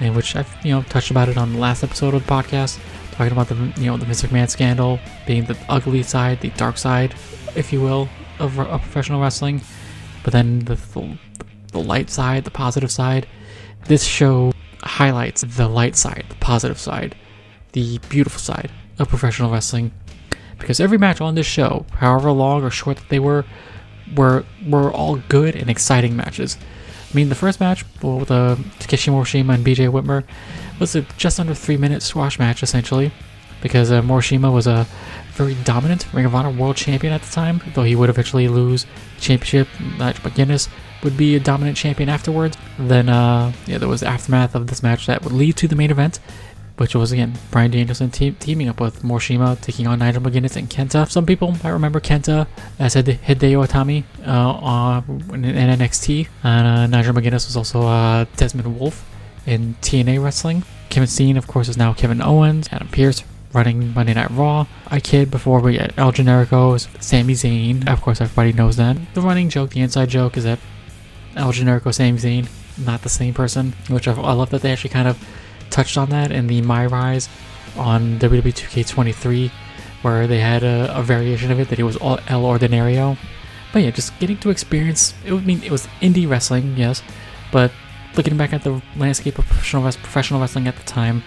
in 0.00 0.14
which 0.14 0.34
I've 0.34 0.50
you 0.64 0.72
know 0.72 0.82
touched 0.82 1.10
about 1.10 1.28
it 1.28 1.36
on 1.36 1.52
the 1.52 1.58
last 1.58 1.84
episode 1.84 2.14
of 2.14 2.26
the 2.26 2.32
podcast, 2.32 2.80
talking 3.12 3.32
about 3.32 3.48
the 3.48 3.56
you 3.76 3.90
know 3.90 3.98
the 3.98 4.06
Vince 4.06 4.22
McMahon 4.22 4.48
scandal 4.48 4.98
being 5.26 5.44
the 5.44 5.58
ugly 5.68 6.02
side, 6.02 6.40
the 6.40 6.48
dark 6.50 6.78
side, 6.78 7.14
if 7.54 7.70
you 7.70 7.82
will, 7.82 8.08
of, 8.38 8.58
of 8.58 8.80
professional 8.80 9.20
wrestling, 9.20 9.60
but 10.24 10.32
then 10.32 10.60
the, 10.60 10.76
the 10.76 11.18
the 11.72 11.80
light 11.80 12.08
side, 12.08 12.44
the 12.44 12.50
positive 12.50 12.90
side. 12.90 13.26
This 13.84 14.04
show 14.04 14.52
highlights 14.82 15.42
the 15.42 15.68
light 15.68 15.96
side, 15.96 16.24
the 16.30 16.34
positive 16.36 16.78
side, 16.78 17.14
the 17.72 17.98
beautiful 18.08 18.40
side 18.40 18.70
of 18.98 19.08
professional 19.08 19.50
wrestling 19.50 19.92
because 20.60 20.80
every 20.80 20.98
match 20.98 21.20
on 21.20 21.34
this 21.34 21.46
show, 21.46 21.86
however 21.96 22.30
long 22.30 22.62
or 22.62 22.70
short 22.70 22.98
that 22.98 23.08
they 23.08 23.18
were, 23.18 23.44
were 24.16 24.44
were 24.66 24.92
all 24.92 25.16
good 25.28 25.56
and 25.56 25.68
exciting 25.68 26.16
matches. 26.16 26.56
I 27.10 27.16
mean, 27.16 27.28
the 27.28 27.34
first 27.34 27.58
match 27.58 27.84
with 28.02 28.30
uh, 28.30 28.56
Takeshi 28.78 29.10
Morishima 29.10 29.54
and 29.54 29.66
BJ 29.66 29.90
Whitmer 29.90 30.24
was 30.78 30.94
a 30.94 31.02
just 31.16 31.40
under 31.40 31.54
three 31.54 31.76
minute 31.76 32.02
squash 32.02 32.38
match 32.38 32.62
essentially, 32.62 33.10
because 33.62 33.90
uh, 33.90 34.02
Morishima 34.02 34.52
was 34.52 34.66
a 34.66 34.86
very 35.32 35.54
dominant 35.64 36.12
Ring 36.12 36.24
of 36.24 36.34
Honor 36.34 36.50
World 36.50 36.76
Champion 36.76 37.12
at 37.12 37.22
the 37.22 37.32
time, 37.32 37.60
though 37.74 37.82
he 37.82 37.96
would 37.96 38.10
eventually 38.10 38.46
lose 38.46 38.84
the 38.84 39.20
championship. 39.20 39.68
Nigel 39.98 40.30
McGuinness 40.30 40.68
would 41.02 41.16
be 41.16 41.34
a 41.34 41.40
dominant 41.40 41.76
champion 41.76 42.08
afterwards. 42.08 42.56
Then, 42.78 43.08
uh, 43.08 43.52
yeah, 43.66 43.78
there 43.78 43.88
was 43.88 44.00
the 44.00 44.06
aftermath 44.08 44.54
of 44.54 44.66
this 44.66 44.82
match 44.82 45.06
that 45.06 45.22
would 45.22 45.32
lead 45.32 45.56
to 45.56 45.68
the 45.68 45.76
main 45.76 45.90
event, 45.90 46.20
which 46.80 46.94
was 46.94 47.12
again 47.12 47.34
Brian 47.50 47.70
Danielson 47.70 48.10
te- 48.10 48.30
teaming 48.30 48.66
up 48.66 48.80
with 48.80 49.02
Morishima, 49.02 49.60
taking 49.60 49.86
on 49.86 49.98
Nigel 49.98 50.22
McGuinness 50.22 50.56
and 50.56 50.70
Kenta. 50.70 51.06
Some 51.10 51.26
people 51.26 51.52
might 51.62 51.68
remember 51.68 52.00
Kenta 52.00 52.46
as 52.78 52.94
Hideo 52.94 53.66
Itami 53.66 54.04
uh, 54.24 55.02
in, 55.34 55.44
in 55.44 55.78
NXT, 55.78 56.28
and 56.42 56.66
uh, 56.66 56.86
Nigel 56.86 57.12
McGuinness 57.12 57.46
was 57.46 57.54
also 57.54 57.82
uh, 57.82 58.24
Desmond 58.36 58.78
Wolfe 58.78 59.06
in 59.44 59.74
TNA 59.82 60.24
wrestling. 60.24 60.64
Kevin 60.88 61.06
Steen, 61.06 61.36
of 61.36 61.46
course, 61.46 61.68
is 61.68 61.76
now 61.76 61.92
Kevin 61.92 62.22
Owens. 62.22 62.66
Adam 62.72 62.88
Pearce 62.88 63.24
running 63.52 63.92
Monday 63.92 64.14
Night 64.14 64.30
Raw. 64.30 64.66
I 64.86 65.00
kid 65.00 65.30
before 65.30 65.60
we 65.60 65.74
get 65.74 65.98
El 65.98 66.12
Generico, 66.12 66.80
Sami 67.02 67.34
Zayn. 67.34 67.86
Of 67.90 68.00
course, 68.00 68.22
everybody 68.22 68.54
knows 68.54 68.78
that. 68.78 68.96
The 69.12 69.20
running 69.20 69.50
joke, 69.50 69.70
the 69.70 69.80
inside 69.80 70.08
joke, 70.08 70.38
is 70.38 70.44
that 70.44 70.58
El 71.36 71.52
Generico, 71.52 71.92
Sami 71.92 72.12
Zayn, 72.12 72.48
not 72.82 73.02
the 73.02 73.10
same 73.10 73.34
person, 73.34 73.74
which 73.90 74.08
I, 74.08 74.14
I 74.14 74.32
love 74.32 74.48
that 74.48 74.62
they 74.62 74.72
actually 74.72 74.90
kind 74.90 75.06
of 75.06 75.22
touched 75.70 75.96
on 75.96 76.10
that 76.10 76.30
in 76.30 76.46
the 76.46 76.60
My 76.62 76.86
Rise 76.86 77.28
on 77.76 78.18
WWE 78.18 78.42
2K23, 78.42 79.50
where 80.02 80.26
they 80.26 80.40
had 80.40 80.62
a, 80.62 80.96
a 80.96 81.02
variation 81.02 81.50
of 81.50 81.60
it 81.60 81.68
that 81.68 81.78
it 81.78 81.84
was 81.84 81.96
all 81.96 82.18
El 82.28 82.42
Ordinario. 82.42 83.16
But 83.72 83.82
yeah, 83.82 83.90
just 83.90 84.18
getting 84.18 84.38
to 84.38 84.50
experience 84.50 85.14
it 85.24 85.32
would 85.32 85.46
mean 85.46 85.62
it 85.62 85.70
was 85.70 85.86
indie 86.00 86.28
wrestling, 86.28 86.76
yes, 86.76 87.02
but 87.52 87.70
looking 88.16 88.36
back 88.36 88.52
at 88.52 88.64
the 88.64 88.82
landscape 88.96 89.38
of 89.38 89.46
professional 89.46 89.82
professional 89.82 90.40
wrestling 90.40 90.66
at 90.66 90.76
the 90.76 90.82
time, 90.82 91.22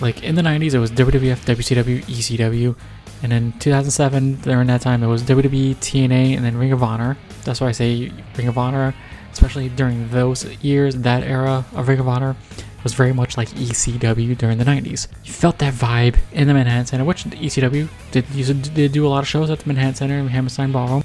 like 0.00 0.22
in 0.22 0.34
the 0.34 0.42
90s, 0.42 0.74
it 0.74 0.78
was 0.78 0.90
WWF, 0.90 1.44
WCW, 1.44 2.04
ECW, 2.04 2.76
and 3.22 3.32
in 3.32 3.52
2007, 3.58 4.40
during 4.40 4.66
that 4.68 4.80
time, 4.80 5.02
it 5.02 5.06
was 5.06 5.22
WWE, 5.22 5.76
TNA, 5.76 6.36
and 6.36 6.44
then 6.44 6.56
Ring 6.56 6.72
of 6.72 6.82
Honor. 6.82 7.18
That's 7.44 7.60
why 7.60 7.68
I 7.68 7.72
say 7.72 8.10
Ring 8.36 8.48
of 8.48 8.56
Honor, 8.56 8.94
especially 9.32 9.68
during 9.68 10.08
those 10.08 10.44
years, 10.62 10.96
that 10.96 11.22
era 11.22 11.64
of 11.74 11.88
Ring 11.88 12.00
of 12.00 12.08
Honor 12.08 12.34
was 12.82 12.94
very 12.94 13.12
much 13.12 13.36
like 13.36 13.48
ECW 13.50 14.36
during 14.36 14.58
the 14.58 14.64
90s. 14.64 15.08
You 15.24 15.32
felt 15.32 15.58
that 15.58 15.74
vibe 15.74 16.16
in 16.32 16.46
the 16.48 16.54
Manhattan 16.54 16.86
Center, 16.86 17.04
which 17.04 17.24
ECW 17.24 17.88
did, 18.10 18.28
used, 18.30 18.74
did 18.74 18.92
do 18.92 19.06
a 19.06 19.08
lot 19.08 19.20
of 19.20 19.28
shows 19.28 19.50
at 19.50 19.60
the 19.60 19.66
Manhattan 19.66 19.94
Center 19.94 20.18
and 20.18 20.30
Hammerstein 20.30 20.72
Ballroom. 20.72 21.04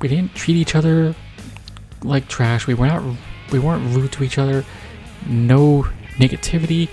We 0.00 0.08
didn't 0.08 0.34
treat 0.34 0.56
each 0.56 0.74
other 0.74 1.14
like 2.02 2.28
trash. 2.28 2.66
We 2.66 2.74
were 2.74 2.86
not 2.86 3.02
we 3.52 3.58
weren't 3.58 3.94
rude 3.94 4.12
to 4.12 4.24
each 4.24 4.38
other. 4.38 4.64
No 5.26 5.86
negativity. 6.16 6.88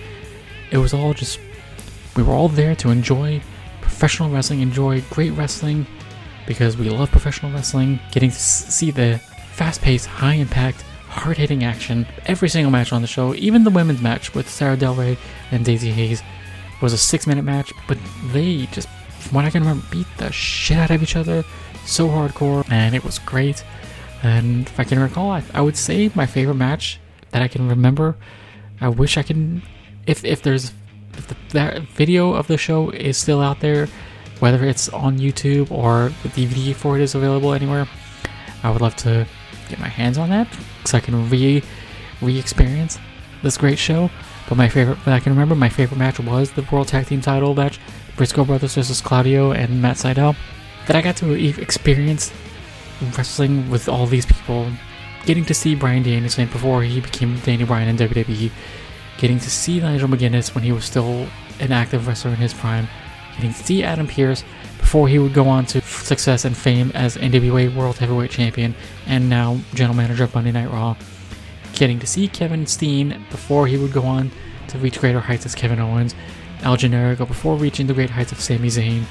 It 0.72 0.78
was 0.78 0.94
all 0.94 1.14
just 1.14 1.40
we 2.16 2.24
were 2.24 2.34
all 2.34 2.50
there 2.50 2.76
to 2.76 2.90
enjoy 2.90 3.42
professional 3.82 4.30
wrestling, 4.30 4.62
enjoy 4.62 5.02
great 5.10 5.32
wrestling 5.32 5.86
because 6.46 6.78
we 6.78 6.90
love 6.90 7.12
professional 7.12 7.52
wrestling. 7.52 8.00
Getting 8.12 8.32
to 8.32 8.40
see 8.40 8.92
the 8.92 9.20
fast-paced, 9.54 10.08
high-impact 10.08 10.84
hard-hitting 11.12 11.64
action. 11.64 12.08
Every 12.26 12.50
single 12.50 12.72
match 12.72 12.94
on 12.94 13.02
the 13.02 13.08
show, 13.08 13.36
even 13.36 13.64
the 13.64 13.70
women's 13.70 14.02
match 14.02 14.34
with 14.34 14.50
Sarah 14.50 14.78
Del 14.78 14.96
Rey 14.96 15.18
and 15.52 15.66
Daizee 15.66 15.92
Haze, 15.92 16.24
was 16.82 16.94
a 16.94 16.98
six-minute 16.98 17.44
match. 17.44 17.72
But 17.88 17.98
they 18.32 18.66
just, 18.68 18.88
from 19.20 19.36
what 19.36 19.46
I 19.46 19.50
can 19.50 19.62
remember, 19.62 19.86
beat 19.92 20.08
the 20.18 20.32
shit 20.32 20.78
out 20.78 20.90
of 20.90 21.04
each 21.04 21.16
other 21.16 21.44
so 21.86 22.08
hardcore, 22.08 22.70
and 22.72 22.96
it 22.96 23.04
was 23.04 23.20
great. 23.20 23.64
And 24.24 24.68
if 24.68 24.80
I 24.80 24.84
can 24.84 25.00
recall, 25.00 25.32
I, 25.32 25.44
I 25.54 25.62
would 25.62 25.78
say 25.78 26.12
my 26.16 26.26
favorite 26.26 26.56
match 26.56 27.00
that 27.32 27.42
I 27.42 27.48
can 27.48 27.68
remember. 27.68 28.16
I 28.80 28.90
wish 28.90 29.18
I 29.18 29.24
can, 29.24 29.62
if 30.08 30.24
if 30.24 30.42
there's 30.42 30.72
if 31.14 31.28
the, 31.28 31.36
that 31.50 31.82
video 31.84 32.34
of 32.34 32.48
the 32.48 32.58
show 32.58 32.90
is 32.92 33.18
still 33.18 33.42
out 33.42 33.60
there, 33.60 33.88
whether 34.40 34.64
it's 34.64 34.90
on 34.90 35.20
YouTube 35.20 35.72
or 35.72 36.12
the 36.24 36.30
DVD 36.30 36.74
for 36.74 36.98
it 36.98 37.02
is 37.02 37.16
available 37.16 37.54
anywhere, 37.54 37.88
I 38.64 38.72
would 38.72 38.82
love 38.82 38.96
to 38.98 39.28
get 39.70 39.80
my 39.80 39.88
hands 39.88 40.18
on 40.18 40.30
that 40.30 40.48
so 40.86 40.98
I 40.98 41.02
can 41.02 41.30
re 41.30 41.64
re 42.22 42.40
experience 42.40 43.00
this 43.42 43.58
great 43.58 43.80
show. 43.80 44.10
But 44.48 44.58
my 44.58 44.70
favorite, 44.70 44.98
I 45.08 45.20
can 45.20 45.32
remember, 45.32 45.56
my 45.56 45.70
favorite 45.70 45.98
match 45.98 46.20
was 46.20 46.52
the 46.52 46.64
World 46.72 46.88
Tag 46.88 47.08
Team 47.08 47.22
Title 47.22 47.56
match, 47.56 47.80
Briscoe 48.18 48.46
Brothers 48.46 48.76
versus 48.76 49.02
Claudio 49.02 49.52
and 49.52 49.82
Matt 49.82 49.98
Sydal. 49.98 50.36
That 50.88 50.96
I 50.96 51.02
got 51.02 51.16
to 51.18 51.34
experience 51.62 52.34
wrestling 53.18 53.70
with 53.70 53.88
all 53.88 54.06
these 54.06 54.26
people, 54.26 54.70
getting 55.26 55.46
to 55.46 55.54
see 55.54 55.76
Brian 55.76 56.04
Danielson 56.04 56.48
before 56.48 56.84
he 56.84 57.00
became 57.00 57.40
Danny 57.40 57.64
Bryan 57.64 57.90
in 57.90 57.98
WWE, 57.98 58.52
getting 59.18 59.40
to 59.40 59.50
see 59.50 59.80
Nigel 59.80 60.10
McGuinness 60.10 60.54
when 60.54 60.64
he 60.64 60.72
was 60.72 60.86
still 60.86 61.28
an 61.60 61.72
active 61.72 62.08
wrestler 62.08 62.32
in 62.32 62.38
his 62.38 62.54
prime, 62.54 62.88
getting 63.36 63.54
to 63.54 63.64
see 63.64 63.84
Adam 63.84 64.08
Pearce 64.08 64.44
before 64.92 65.08
he 65.08 65.20
would 65.20 65.34
go 65.34 65.48
on 65.48 65.66
to 65.66 65.80
success 65.84 66.44
and 66.44 66.58
fame 66.58 66.92
as 66.94 67.16
NWA 67.16 67.74
World 67.74 67.98
Heavyweight 67.98 68.30
Champion 68.30 68.76
and 69.08 69.30
now 69.30 69.58
General 69.74 69.96
Manager 69.96 70.26
of 70.26 70.36
Monday 70.36 70.52
Night 70.52 70.70
Raw, 70.70 70.98
getting 71.72 71.98
to 72.00 72.06
see 72.06 72.28
Kevin 72.28 72.66
Steen 72.68 73.26
before 73.30 73.68
he 73.68 73.78
would 73.78 73.94
go 73.94 74.02
on 74.02 74.32
to 74.68 74.78
reach 74.80 75.00
greater 75.00 75.22
heights 75.22 75.46
as 75.46 75.56
Kevin 75.56 75.80
Owens, 75.80 76.14
El 76.64 76.76
Generico 76.76 77.26
before 77.26 77.56
reaching 77.56 77.88
the 77.88 77.94
great 77.94 78.10
heights 78.10 78.34
of 78.34 78.42
Sami 78.42 78.68
Zayn, 78.68 79.04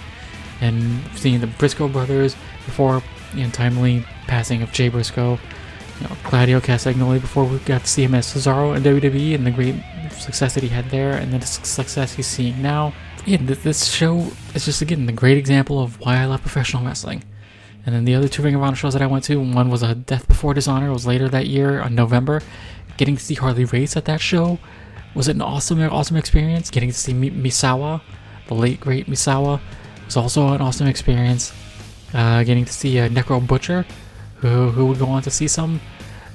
and 0.60 1.00
seeing 1.14 1.40
the 1.40 1.46
Briscoe 1.46 1.88
brothers 1.88 2.36
before 2.66 3.02
the 3.32 3.40
untimely 3.40 4.04
passing 4.26 4.60
of 4.60 4.70
Jay 4.72 4.90
Briscoe, 4.90 5.38
you 5.98 6.06
know, 6.06 6.14
Claudio 6.24 6.60
Castagnoli 6.60 7.22
before 7.22 7.46
we 7.46 7.56
got 7.60 7.80
to 7.80 7.88
see 7.88 8.04
him 8.04 8.14
as 8.14 8.26
Cesaro 8.26 8.76
in 8.76 8.82
WWE 8.82 9.34
and 9.34 9.46
the 9.46 9.50
great 9.50 9.76
success 10.18 10.54
that 10.54 10.62
he 10.62 10.68
had 10.68 10.90
there, 10.90 11.12
and 11.12 11.32
then 11.32 11.40
the 11.40 11.46
success 11.46 12.14
he's 12.14 12.26
seeing 12.26 12.60
now. 12.62 12.92
Yeah, 13.26 13.38
this 13.40 13.86
show 13.86 14.30
is 14.54 14.64
just 14.64 14.82
again 14.82 15.06
the 15.06 15.12
great 15.12 15.36
example 15.36 15.82
of 15.82 16.00
why 16.00 16.16
I 16.16 16.24
love 16.24 16.40
professional 16.40 16.84
wrestling. 16.84 17.24
And 17.86 17.94
then 17.94 18.04
the 18.04 18.14
other 18.14 18.28
two 18.28 18.42
Ring 18.42 18.54
of 18.54 18.62
Honor 18.62 18.76
shows 18.76 18.92
that 18.92 19.02
I 19.02 19.06
went 19.06 19.24
to, 19.24 19.36
one 19.40 19.70
was 19.70 19.82
a 19.82 19.94
Death 19.94 20.28
Before 20.28 20.52
Dishonor, 20.52 20.88
it 20.88 20.92
was 20.92 21.06
later 21.06 21.28
that 21.28 21.46
year 21.46 21.80
in 21.80 21.94
November. 21.94 22.42
Getting 22.98 23.16
to 23.16 23.22
see 23.22 23.34
Harley 23.34 23.64
Race 23.64 23.96
at 23.96 24.04
that 24.04 24.20
show 24.20 24.58
was 25.14 25.28
an 25.28 25.40
awesome, 25.40 25.80
awesome 25.80 26.16
experience. 26.16 26.70
Getting 26.70 26.90
to 26.90 26.94
see 26.94 27.12
Misawa, 27.12 28.02
the 28.48 28.54
late 28.54 28.80
great 28.80 29.06
Misawa, 29.06 29.60
was 30.04 30.16
also 30.16 30.48
an 30.48 30.60
awesome 30.60 30.86
experience. 30.86 31.52
Uh, 32.12 32.42
getting 32.42 32.64
to 32.64 32.72
see 32.72 32.98
a 32.98 33.08
Necro 33.08 33.44
Butcher, 33.44 33.86
who 34.36 34.70
who 34.70 34.86
would 34.86 34.98
go 34.98 35.06
on 35.06 35.22
to 35.22 35.30
see 35.30 35.48
some 35.48 35.80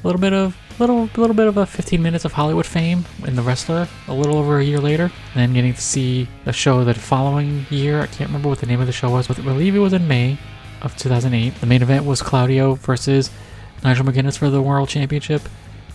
a 0.05 0.07
little 0.07 0.21
bit 0.21 0.33
of 0.33 0.55
little 0.79 1.09
little 1.17 1.35
bit 1.35 1.47
of 1.47 1.57
a 1.57 1.65
15 1.65 2.00
minutes 2.00 2.25
of 2.25 2.33
Hollywood 2.33 2.67
fame 2.67 3.05
in 3.25 3.35
the 3.35 3.41
wrestler 3.41 3.88
a 4.07 4.13
little 4.13 4.38
over 4.38 4.59
a 4.59 4.63
year 4.63 4.79
later, 4.79 5.05
and 5.05 5.35
then 5.35 5.53
getting 5.53 5.74
to 5.74 5.81
see 5.81 6.27
a 6.45 6.53
show 6.53 6.83
the 6.83 6.93
following 6.93 7.65
year. 7.71 8.01
I 8.01 8.05
can't 8.05 8.29
remember 8.29 8.50
what 8.50 8.59
the 8.59 8.67
name 8.67 8.79
of 8.79 8.85
the 8.85 8.93
show 8.93 9.09
was, 9.09 9.27
but 9.27 9.39
I 9.39 9.41
believe 9.41 9.75
it 9.75 9.79
was 9.79 9.93
in 9.93 10.07
May 10.07 10.38
of 10.83 10.95
2008. 10.95 11.55
The 11.59 11.65
main 11.65 11.81
event 11.81 12.05
was 12.05 12.21
Claudio 12.21 12.75
versus 12.75 13.31
Nigel 13.83 14.05
McGuinness 14.05 14.38
for 14.38 14.51
the 14.51 14.62
World 14.62 14.89
Championship, 14.89 15.41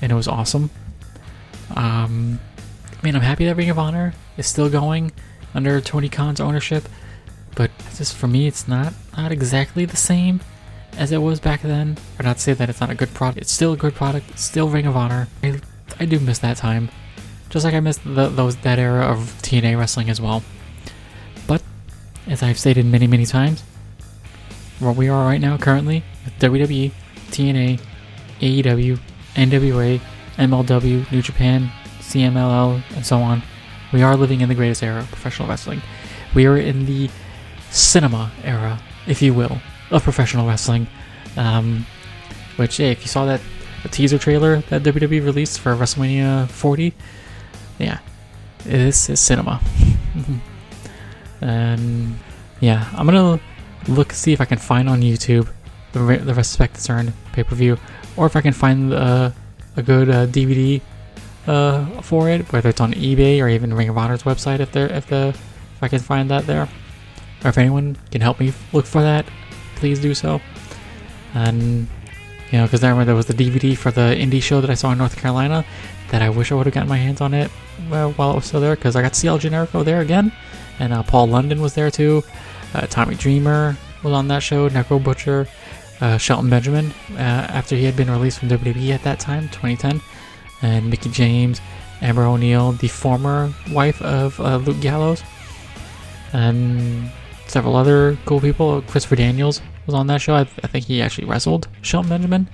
and 0.03 0.11
it 0.11 0.17
was 0.17 0.27
awesome. 0.27 0.71
Um, 1.77 2.41
I 2.91 3.05
mean, 3.05 3.15
I'm 3.15 3.23
happy 3.23 3.45
that 3.45 3.55
Ring 3.55 3.71
of 3.71 3.79
Honor 3.79 4.13
is 4.37 4.49
still 4.49 4.69
going 4.69 5.13
under 5.55 5.81
Tony 5.81 6.09
Khan's 6.09 6.41
ownership, 6.41 6.89
but 7.55 7.71
just 7.97 8.17
for 8.17 8.27
me, 8.27 8.49
it's 8.49 8.67
not 8.67 8.93
not 9.17 9.31
exactly 9.31 9.85
the 9.85 9.97
same 9.97 10.41
as 10.97 11.13
it 11.13 11.19
was 11.19 11.41
back 11.41 11.63
then. 11.63 11.97
Or 12.19 12.23
not 12.23 12.37
to 12.37 12.43
say 12.43 12.53
that 12.53 12.69
it's 12.69 12.81
not 12.81 12.91
a 12.91 12.95
good 12.95 13.13
product. 13.15 13.39
It's 13.43 13.53
still 13.53 13.73
a 13.73 13.77
good 13.77 13.95
product. 13.95 14.31
It's 14.31 14.43
still 14.43 14.69
Ring 14.69 14.87
of 14.87 14.97
Honor. 14.97 15.29
I, 15.43 15.61
I 15.99 16.05
do 16.05 16.21
miss 16.21 16.39
that 16.41 16.57
time, 16.57 16.91
just 17.49 17.65
like 17.65 17.75
I 17.75 17.81
missed 17.81 18.01
the, 18.05 18.29
those 18.29 18.57
that 18.57 18.79
era 18.79 19.05
of 19.05 19.19
TNA 19.43 19.79
wrestling 19.79 20.11
as 20.11 20.21
well. 20.21 20.43
But 21.47 21.63
as 22.27 22.43
I've 22.43 22.59
stated 22.59 22.87
many 22.87 23.07
many 23.07 23.27
times, 23.27 23.63
where 24.79 24.93
we 24.93 25.09
are 25.09 25.27
right 25.27 25.41
now 25.41 25.57
currently 25.57 26.03
with 26.25 26.39
WWE, 26.39 26.93
TNA, 27.31 27.81
AEW, 28.41 28.99
NWA, 29.35 30.01
MLW, 30.37 31.13
New 31.13 31.23
Japan, 31.23 31.71
CMLL, 32.01 32.83
and 32.95 33.07
so 33.07 33.19
on. 33.19 33.43
We 33.93 34.03
are 34.03 34.17
living 34.17 34.41
in 34.41 34.49
the 34.49 34.55
greatest 34.55 34.83
era 34.83 35.01
of 35.01 35.09
professional 35.09 35.49
wrestling. 35.49 35.83
We 36.35 36.47
are 36.47 36.57
in 36.57 36.87
the 36.87 37.11
cinema 37.71 38.31
era, 38.45 38.81
if 39.07 39.21
you 39.21 39.35
will, 39.35 39.61
of 39.91 40.03
professional 40.03 40.47
wrestling. 40.47 40.87
Um, 41.37 41.87
which, 42.57 42.77
hey, 42.77 42.91
if 42.91 43.03
you 43.03 43.09
saw 43.09 43.25
that 43.27 43.41
teaser 43.91 44.19
trailer 44.19 44.61
that 44.69 44.83
WWE 44.83 45.25
released 45.25 45.61
for 45.61 45.75
WrestleMania 45.75 46.49
40, 46.51 46.93
yeah, 47.79 47.99
this 48.65 49.09
is 49.09 49.21
cinema. 49.21 49.61
and 51.41 52.19
yeah, 52.61 52.89
I'm 52.95 53.07
gonna 53.07 53.41
look 53.89 54.13
see 54.13 54.33
if 54.33 54.41
I 54.41 54.45
can 54.45 54.59
find 54.59 54.89
on 54.89 55.01
YouTube 55.01 55.49
the, 55.93 56.21
the 56.23 56.35
Respect 56.35 56.77
is 56.77 56.89
Earned 56.89 57.13
pay 57.33 57.43
per 57.43 57.55
view, 57.55 57.79
or 58.17 58.27
if 58.27 58.37
I 58.37 58.41
can 58.41 58.53
find 58.53 58.93
uh, 58.93 59.31
a 59.77 59.83
good 59.83 60.11
uh, 60.11 60.27
DVD 60.27 60.81
uh, 61.47 62.03
for 62.03 62.29
it, 62.29 62.53
whether 62.53 62.69
it's 62.69 62.81
on 62.81 62.93
eBay 62.93 63.43
or 63.43 63.49
even 63.49 63.73
Ring 63.75 63.89
of 63.89 63.99
Honor's 63.99 64.23
website, 64.25 64.61
if 64.61 64.73
there 64.73 64.93
if 64.93 65.07
the 65.07 65.29
if 65.29 65.83
I 65.83 65.89
can 65.89 66.01
find 66.01 66.31
that 66.31 66.47
there, 66.47 66.69
or 67.45 67.49
if 67.49 67.59
anyone 67.59 67.97
can 68.11 68.21
help 68.21 68.39
me 68.39 68.53
look 68.73 68.87
for 68.87 69.01
that, 69.03 69.27
please 69.81 70.01
do 70.01 70.15
so. 70.15 70.41
And 71.35 71.89
you 72.51 72.59
know, 72.59 72.65
because 72.65 72.83
I 72.85 72.89
remember 72.91 73.07
there 73.07 73.15
was 73.15 73.27
the 73.27 73.35
DVD 73.35 73.77
for 73.77 73.91
the 73.91 74.15
indie 74.15 74.43
show 74.43 74.61
that 74.61 74.71
I 74.71 74.75
saw 74.75 74.93
in 74.93 74.99
North 74.99 75.17
Carolina 75.17 75.65
that 76.11 76.23
I 76.23 76.29
wish 76.29 76.51
I 76.51 76.57
would 76.57 76.67
have 76.67 76.75
gotten 76.75 76.89
my 76.89 76.97
hands 76.97 77.21
on 77.21 77.35
it 77.35 77.51
well, 77.89 78.13
while 78.13 78.33
it 78.33 78.35
was 78.35 78.47
still 78.47 78.61
there, 78.61 78.75
because 78.75 78.97
I 78.97 79.03
got 79.03 79.25
El 79.25 79.39
Generico 79.39 79.85
there 79.85 80.01
again, 80.01 80.33
and 80.79 80.93
uh, 80.93 81.03
Paul 81.03 81.29
London 81.29 81.61
was 81.61 81.75
there 81.75 81.91
too. 81.91 82.23
Uh, 82.75 82.87
Tommy 82.87 83.15
Dreamer 83.15 83.77
was 84.03 84.13
on 84.13 84.29
that 84.29 84.43
show, 84.43 84.69
Necro 84.69 85.03
Butcher, 85.03 85.47
uh, 86.01 86.19
Shelton 86.19 86.51
Benjamin, 86.51 86.93
uh, 87.13 87.47
after 87.51 87.77
he 87.77 87.85
had 87.85 87.97
been 87.97 88.11
released 88.11 88.41
from 88.41 88.49
WWE 88.49 88.91
at 88.91 89.03
that 89.05 89.21
time, 89.21 89.49
2010, 89.49 90.01
and 90.63 90.91
Mickie 90.91 91.11
James, 91.11 91.61
Amber 92.03 92.25
O'Neal, 92.25 92.73
the 92.73 92.89
former 92.89 93.53
wife 93.71 94.01
of 94.03 94.39
uh, 94.41 94.57
Luke 94.57 94.81
Gallows, 94.81 95.23
and 96.33 97.11
several 97.51 97.77
other 97.77 98.17
cool 98.25 98.41
people. 98.41 98.83
Christopher 98.83 99.17
Daniels 99.17 99.61
was 99.87 99.95
on 99.95 100.07
that 100.07 100.21
show. 100.21 100.35
I, 100.35 100.41
I 100.41 100.67
think 100.67 100.87
he 100.87 101.03
actually 101.03 101.27
wrestled 101.27 101.69
Shelton 101.83 102.09
Benjamin. 102.09 102.49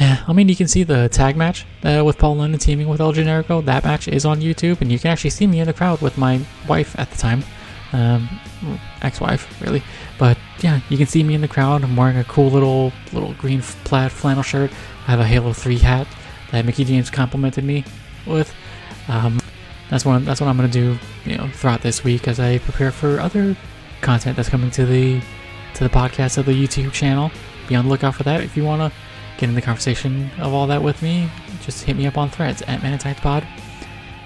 Yeah, 0.00 0.24
I 0.26 0.32
mean, 0.32 0.48
you 0.48 0.56
can 0.56 0.68
see 0.68 0.84
the 0.84 1.08
tag 1.10 1.36
match 1.36 1.66
uh, 1.84 2.02
with 2.04 2.18
Paul 2.18 2.36
London 2.36 2.58
teaming 2.58 2.88
with 2.88 3.00
El 3.00 3.12
Generico. 3.12 3.64
That 3.64 3.84
match 3.84 4.08
is 4.08 4.24
on 4.24 4.40
YouTube, 4.40 4.80
and 4.80 4.90
you 4.90 4.98
can 4.98 5.10
actually 5.10 5.30
see 5.30 5.46
me 5.46 5.60
in 5.60 5.66
the 5.66 5.74
crowd 5.74 6.00
with 6.00 6.16
my 6.16 6.40
wife 6.66 6.98
at 6.98 7.10
the 7.10 7.18
time 7.18 7.44
um, 7.92 8.28
ex-wife 9.02 9.60
really. 9.60 9.82
But 10.18 10.38
yeah, 10.60 10.80
you 10.88 10.96
can 10.96 11.06
see 11.06 11.22
me 11.22 11.34
in 11.34 11.40
the 11.40 11.48
crowd. 11.48 11.84
I'm 11.84 11.96
wearing 11.96 12.16
a 12.16 12.24
cool 12.24 12.50
little 12.50 12.92
little 13.12 13.34
green 13.34 13.62
plaid 13.84 14.12
flannel 14.12 14.42
shirt. 14.42 14.70
I 15.06 15.10
have 15.10 15.20
a 15.20 15.26
Halo 15.26 15.52
3 15.52 15.78
hat 15.78 16.06
that 16.50 16.64
Mickie 16.64 16.84
James 16.84 17.10
complimented 17.10 17.64
me 17.64 17.84
with. 18.26 18.52
Um, 19.08 19.40
that's 19.90 20.04
what 20.04 20.24
that's 20.24 20.40
what 20.40 20.48
I'm 20.48 20.56
gonna 20.56 20.68
do, 20.68 20.98
you 21.24 21.36
know, 21.36 21.48
throughout 21.48 21.82
this 21.82 22.02
week 22.02 22.28
as 22.28 22.40
I 22.40 22.58
prepare 22.58 22.90
for 22.90 23.20
other 23.20 23.56
content 24.02 24.36
that's 24.36 24.48
coming 24.48 24.70
to 24.72 24.84
the 24.84 25.20
to 25.74 25.84
the 25.84 25.90
podcast 25.90 26.36
of 26.36 26.44
the 26.44 26.52
YouTube 26.52 26.92
channel. 26.92 27.30
Be 27.68 27.76
on 27.76 27.84
the 27.84 27.90
lookout 27.90 28.14
for 28.14 28.24
that. 28.24 28.42
If 28.42 28.56
you 28.56 28.64
wanna 28.64 28.92
get 29.38 29.48
in 29.48 29.54
the 29.54 29.62
conversation 29.62 30.30
of 30.38 30.52
all 30.52 30.66
that 30.66 30.82
with 30.82 31.00
me, 31.00 31.30
just 31.62 31.84
hit 31.84 31.96
me 31.96 32.06
up 32.06 32.18
on 32.18 32.28
threads 32.28 32.62
at 32.62 32.80
Pod. 33.22 33.46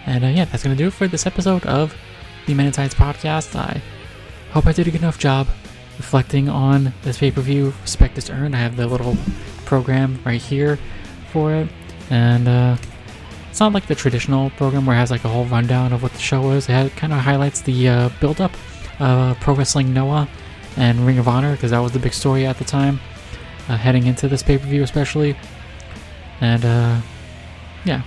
And 0.06 0.25
uh, 0.25 0.28
yeah, 0.28 0.47
that's 0.47 0.62
gonna 0.62 0.75
do 0.75 0.88
it 0.88 0.92
for 0.92 1.06
this 1.06 1.26
episode 1.26 1.64
of 1.66 1.95
the 2.47 2.54
Tights 2.54 2.95
podcast. 2.95 3.54
I 3.54 3.80
hope 4.52 4.66
I 4.66 4.73
did 4.73 4.88
a 4.88 4.90
good 4.90 5.02
enough 5.02 5.18
job 5.18 5.47
reflecting 5.99 6.49
on 6.49 6.92
this 7.02 7.18
pay 7.18 7.30
per 7.30 7.40
view. 7.40 7.73
Respect 7.83 8.18
is 8.18 8.30
earned. 8.30 8.56
I 8.56 8.59
have 8.59 8.76
the 8.76 8.87
little 8.87 9.16
program 9.64 10.18
right 10.25 10.40
here 10.40 10.78
for 11.33 11.52
it, 11.54 11.68
and 12.11 12.49
uh, 12.49 12.76
it's 13.50 13.61
not 13.61 13.73
like 13.73 13.87
the 13.87 13.95
traditional 13.95 14.50
program 14.50 14.87
where 14.87 14.97
it 14.97 15.00
has 15.00 15.11
like 15.11 15.25
a 15.25 15.28
whole 15.28 15.47
rundown 15.47 15.92
of 15.92 16.02
what 16.02 16.12
the 16.12 16.18
show 16.18 16.50
is. 16.52 16.68
It 16.68 16.97
kind 16.97 17.12
of 17.12 17.21
highlights 17.21 17.62
the 17.62 17.88
uh, 17.88 18.09
build 18.21 18.40
up 18.40 18.52
of 18.99 19.38
Pro 19.41 19.55
Wrestling 19.55 19.93
Noah 19.93 20.29
and 20.76 21.07
Ring 21.07 21.19
of 21.19 21.29
Honor 21.29 21.53
because 21.53 21.71
that 21.71 21.79
was 21.79 21.93
the 21.93 21.99
big 21.99 22.12
story 22.12 22.47
at 22.47 22.59
the 22.59 22.65
time, 22.65 23.00
uh, 23.69 23.76
heading 23.76 24.07
into 24.07 24.29
this 24.29 24.43
pay 24.43 24.59
per 24.59 24.67
view 24.67 24.83
especially, 24.83 25.37
and 26.41 26.65
uh, 26.65 27.00
yeah, 27.85 28.03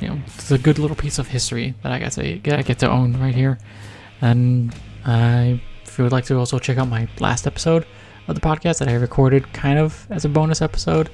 you 0.00 0.08
know, 0.08 0.18
it's 0.26 0.50
a 0.50 0.58
good 0.58 0.78
little 0.78 0.96
piece 0.96 1.18
of 1.18 1.28
history 1.28 1.74
that 1.82 1.92
I 1.92 1.98
get 1.98 2.12
to 2.12 2.56
I 2.56 2.62
get 2.62 2.78
to 2.80 2.90
own 2.90 3.12
right 3.20 3.34
here. 3.34 3.58
And 4.20 4.74
I, 5.04 5.60
if 5.84 5.98
you 5.98 6.04
would 6.04 6.12
like 6.12 6.24
to 6.26 6.38
also 6.38 6.58
check 6.58 6.78
out 6.78 6.88
my 6.88 7.08
last 7.20 7.46
episode 7.46 7.86
of 8.28 8.34
the 8.34 8.40
podcast 8.40 8.78
that 8.78 8.88
I 8.88 8.94
recorded 8.94 9.52
kind 9.52 9.78
of 9.78 10.06
as 10.10 10.24
a 10.24 10.28
bonus 10.28 10.62
episode, 10.62 11.10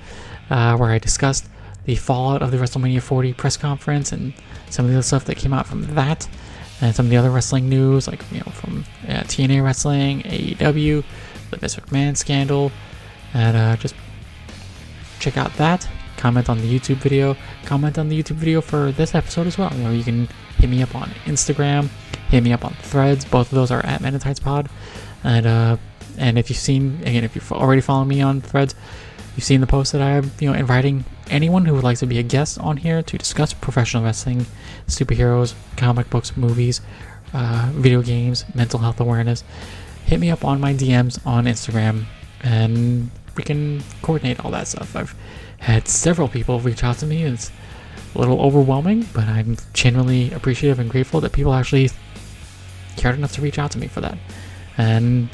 uh, 0.50 0.76
where 0.76 0.90
I 0.90 0.98
discussed 0.98 1.48
the 1.84 1.96
fallout 1.96 2.42
of 2.42 2.50
the 2.50 2.58
WrestleMania 2.58 3.02
40 3.02 3.32
press 3.34 3.56
conference 3.56 4.12
and 4.12 4.34
some 4.70 4.84
of 4.86 4.92
the 4.92 5.02
stuff 5.02 5.24
that 5.24 5.36
came 5.36 5.52
out 5.52 5.66
from 5.66 5.82
that, 5.94 6.28
and 6.80 6.94
some 6.94 7.06
of 7.06 7.10
the 7.10 7.16
other 7.16 7.30
wrestling 7.30 7.68
news, 7.68 8.06
like 8.06 8.22
you 8.32 8.38
know 8.38 8.52
from 8.52 8.84
uh, 9.08 9.22
TNA 9.22 9.64
Wrestling, 9.64 10.22
AEW, 10.22 11.04
the 11.50 11.56
Vince 11.56 11.76
McMahon 11.76 12.16
scandal, 12.16 12.70
and 13.34 13.56
uh, 13.56 13.76
just 13.76 13.94
check 15.20 15.36
out 15.36 15.52
that 15.54 15.88
comment 16.18 16.50
on 16.50 16.58
the 16.58 16.78
YouTube 16.78 16.96
video, 16.96 17.36
comment 17.64 17.96
on 17.96 18.08
the 18.08 18.22
YouTube 18.22 18.36
video 18.36 18.60
for 18.60 18.92
this 18.92 19.14
episode 19.14 19.46
as 19.46 19.56
well. 19.56 19.72
You 19.74 19.84
know, 19.84 19.90
you 19.92 20.04
can 20.04 20.28
hit 20.58 20.68
me 20.68 20.82
up 20.82 20.94
on 20.94 21.08
Instagram, 21.24 21.88
hit 22.28 22.42
me 22.42 22.52
up 22.52 22.64
on 22.64 22.74
Threads. 22.74 23.24
Both 23.24 23.50
of 23.52 23.54
those 23.54 23.70
are 23.70 23.84
at 23.86 24.02
Men 24.02 24.18
Pod. 24.18 24.68
And 25.24 25.46
uh, 25.46 25.76
and 26.18 26.38
if 26.38 26.50
you've 26.50 26.58
seen 26.58 27.00
again, 27.02 27.24
if 27.24 27.34
you've 27.34 27.52
already 27.52 27.80
followed 27.80 28.06
me 28.06 28.20
on 28.20 28.40
Threads, 28.40 28.74
you've 29.38 29.44
seen 29.44 29.60
the 29.60 29.68
post 29.68 29.92
that 29.92 30.02
I'm, 30.02 30.32
you 30.40 30.50
know, 30.50 30.58
inviting 30.58 31.04
anyone 31.30 31.64
who 31.64 31.72
would 31.74 31.84
like 31.84 31.98
to 31.98 32.06
be 32.06 32.18
a 32.18 32.24
guest 32.24 32.58
on 32.58 32.76
here 32.76 33.04
to 33.04 33.16
discuss 33.16 33.52
professional 33.52 34.02
wrestling, 34.02 34.46
superheroes, 34.88 35.54
comic 35.76 36.10
books, 36.10 36.36
movies, 36.36 36.80
uh, 37.32 37.70
video 37.72 38.02
games, 38.02 38.44
mental 38.56 38.80
health 38.80 38.98
awareness. 38.98 39.44
Hit 40.06 40.18
me 40.18 40.28
up 40.28 40.44
on 40.44 40.60
my 40.60 40.74
DMs 40.74 41.24
on 41.24 41.44
Instagram, 41.44 42.06
and 42.42 43.12
we 43.36 43.44
can 43.44 43.84
coordinate 44.02 44.44
all 44.44 44.50
that 44.50 44.66
stuff. 44.66 44.96
I've 44.96 45.14
had 45.58 45.86
several 45.86 46.26
people 46.26 46.58
reach 46.58 46.82
out 46.82 46.98
to 46.98 47.06
me. 47.06 47.22
It's 47.22 47.52
a 48.16 48.18
little 48.18 48.40
overwhelming, 48.40 49.06
but 49.14 49.28
I'm 49.28 49.56
genuinely 49.72 50.32
appreciative 50.32 50.80
and 50.80 50.90
grateful 50.90 51.20
that 51.20 51.30
people 51.30 51.54
actually 51.54 51.90
cared 52.96 53.14
enough 53.14 53.34
to 53.34 53.40
reach 53.40 53.60
out 53.60 53.70
to 53.70 53.78
me 53.78 53.86
for 53.86 54.00
that. 54.00 54.18
And 54.76 55.28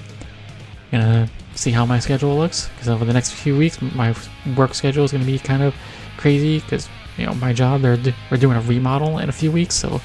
gonna 0.93 1.31
see 1.55 1.71
how 1.71 1.87
my 1.87 1.99
schedule 1.99 2.37
looks 2.37 2.69
because 2.69 2.89
over 2.89 3.05
the 3.05 3.13
next 3.13 3.33
few 3.33 3.57
weeks, 3.57 3.81
my 3.81 4.15
work 4.57 4.75
schedule 4.75 5.05
is 5.05 5.13
gonna 5.13 5.25
be 5.25 5.39
kind 5.39 5.63
of 5.63 5.75
crazy 6.17 6.61
because 6.61 6.89
you 7.17 7.27
know 7.27 7.35
my 7.35 7.53
job 7.53 7.83
they're 7.83 7.99
we're 8.31 8.37
doing 8.37 8.57
a 8.57 8.61
remodel 8.63 9.19
in 9.19 9.29
a 9.29 9.33
few 9.33 9.51
weeks, 9.51 9.75
so 9.75 10.01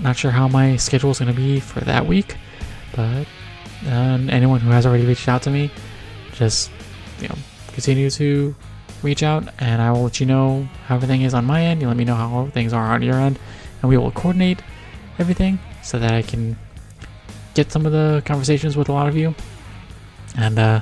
not 0.00 0.16
sure 0.16 0.30
how 0.30 0.48
my 0.48 0.76
schedule 0.76 1.10
is 1.10 1.18
gonna 1.18 1.32
be 1.32 1.60
for 1.60 1.80
that 1.80 2.06
week. 2.06 2.36
But 2.94 3.26
uh, 3.86 4.18
anyone 4.28 4.60
who 4.60 4.70
has 4.70 4.86
already 4.86 5.06
reached 5.06 5.28
out 5.28 5.42
to 5.42 5.50
me, 5.50 5.70
just 6.32 6.70
you 7.20 7.28
know 7.28 7.36
continue 7.72 8.10
to 8.10 8.54
reach 9.02 9.22
out 9.22 9.48
and 9.60 9.80
I 9.80 9.92
will 9.92 10.02
let 10.02 10.18
you 10.18 10.26
know 10.26 10.68
how 10.86 10.96
everything 10.96 11.22
is 11.22 11.34
on 11.34 11.44
my 11.44 11.62
end. 11.62 11.80
You 11.80 11.86
let 11.86 11.96
me 11.96 12.04
know 12.04 12.16
how 12.16 12.48
things 12.52 12.72
are 12.72 12.92
on 12.92 13.02
your 13.02 13.16
end, 13.16 13.38
and 13.82 13.88
we 13.88 13.96
will 13.96 14.10
coordinate 14.10 14.62
everything 15.18 15.58
so 15.82 15.98
that 15.98 16.12
I 16.12 16.22
can 16.22 16.56
get 17.54 17.72
some 17.72 17.86
of 17.86 17.92
the 17.92 18.22
conversations 18.24 18.76
with 18.76 18.88
a 18.88 18.92
lot 18.92 19.08
of 19.08 19.16
you. 19.16 19.34
And 20.38 20.58
uh, 20.58 20.80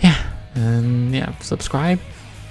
yeah, 0.00 0.20
and 0.54 1.14
yeah, 1.14 1.38
subscribe 1.38 2.00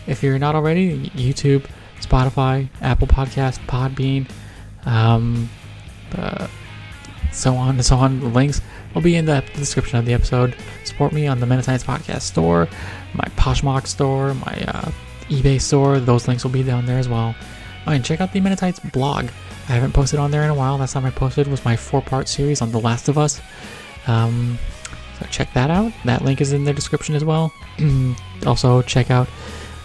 if 0.07 0.23
you're 0.23 0.39
not 0.39 0.55
already. 0.55 1.09
YouTube, 1.09 1.67
Spotify, 1.99 2.69
Apple 2.81 3.07
Podcast, 3.07 3.59
Podbean, 3.67 4.29
um, 4.85 5.49
uh, 6.15 6.47
so 7.33 7.55
on 7.55 7.75
and 7.75 7.85
so 7.85 7.97
on. 7.97 8.21
The 8.21 8.27
links 8.27 8.61
will 8.95 9.01
be 9.01 9.17
in 9.17 9.25
the 9.25 9.43
description 9.53 9.99
of 9.99 10.05
the 10.05 10.13
episode. 10.13 10.55
Support 10.85 11.11
me 11.11 11.27
on 11.27 11.41
the 11.41 11.45
Men 11.45 11.59
In 11.59 11.65
Tights 11.65 11.83
Podcast 11.83 12.21
store, 12.21 12.69
my 13.13 13.25
Poshmark 13.35 13.85
store, 13.85 14.33
my 14.33 14.65
uh, 14.69 14.91
eBay 15.27 15.59
store. 15.59 15.99
Those 15.99 16.25
links 16.25 16.45
will 16.45 16.51
be 16.51 16.63
down 16.63 16.85
there 16.85 16.99
as 16.99 17.09
well. 17.09 17.35
Oh, 17.85 17.91
and 17.91 18.05
check 18.05 18.21
out 18.21 18.31
the 18.31 18.39
Men 18.39 18.53
In 18.53 18.57
Tights 18.57 18.79
blog. 18.79 19.25
I 19.67 19.73
haven't 19.73 19.91
posted 19.91 20.19
on 20.19 20.31
there 20.31 20.43
in 20.43 20.49
a 20.49 20.55
while. 20.55 20.77
Last 20.77 20.93
time 20.93 21.05
I 21.05 21.11
posted 21.11 21.47
was 21.47 21.65
my 21.65 21.75
four-part 21.75 22.29
series 22.29 22.61
on 22.61 22.71
The 22.71 22.79
Last 22.79 23.09
of 23.09 23.17
Us. 23.17 23.41
Um, 24.07 24.57
check 25.29 25.53
that 25.53 25.69
out. 25.69 25.91
That 26.05 26.23
link 26.23 26.41
is 26.41 26.53
in 26.53 26.63
the 26.63 26.73
description 26.73 27.15
as 27.15 27.23
well. 27.23 27.51
also 28.45 28.81
check 28.81 29.11
out 29.11 29.27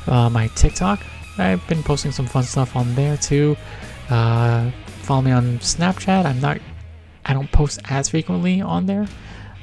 uh, 0.07 0.31
my 0.31 0.49
TikTok. 0.49 1.01
I've 1.39 1.67
been 1.69 1.83
posting 1.83 2.13
some 2.13 2.27
fun 2.27 2.45
stuff 2.45 2.77
on 2.77 2.95
there 2.95 3.17
too. 3.17 3.57
Uh, 4.09 4.71
follow 5.03 5.23
me 5.23 5.33
on 5.33 5.59
Snapchat. 5.59 6.25
I'm 6.25 6.41
not 6.41 6.59
I 7.25 7.35
don't 7.35 7.51
post 7.51 7.81
as 7.91 8.09
frequently 8.09 8.61
on 8.61 8.87
there, 8.87 9.07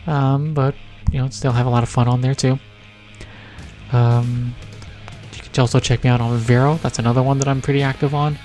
um, 0.06 0.54
but 0.54 0.76
you 1.12 1.20
know, 1.20 1.30
still 1.30 1.54
have 1.54 1.66
a 1.66 1.70
lot 1.70 1.82
of 1.82 1.90
fun 1.90 2.08
on 2.08 2.22
there 2.22 2.36
too. 2.36 2.60
Um, 3.94 4.54
you 5.34 5.42
can 5.42 5.62
also 5.62 5.80
check 5.80 6.04
me 6.04 6.10
out 6.10 6.20
on 6.20 6.38
Vero. 6.38 6.76
That's 6.76 7.00
another 7.00 7.24
one 7.24 7.40
that 7.40 7.48
I'm 7.48 7.62
pretty 7.62 7.82
active 7.82 8.14
on. 8.14 8.38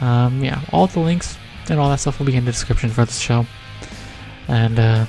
Um, 0.00 0.44
yeah, 0.44 0.60
all 0.72 0.86
the 0.86 1.00
links 1.00 1.38
and 1.70 1.80
all 1.80 1.88
that 1.88 2.00
stuff 2.00 2.18
will 2.18 2.26
be 2.26 2.36
in 2.36 2.44
the 2.44 2.50
description 2.52 2.90
for 2.90 3.04
this 3.04 3.18
show. 3.18 3.46
And 4.48 4.78
uh, 4.78 5.06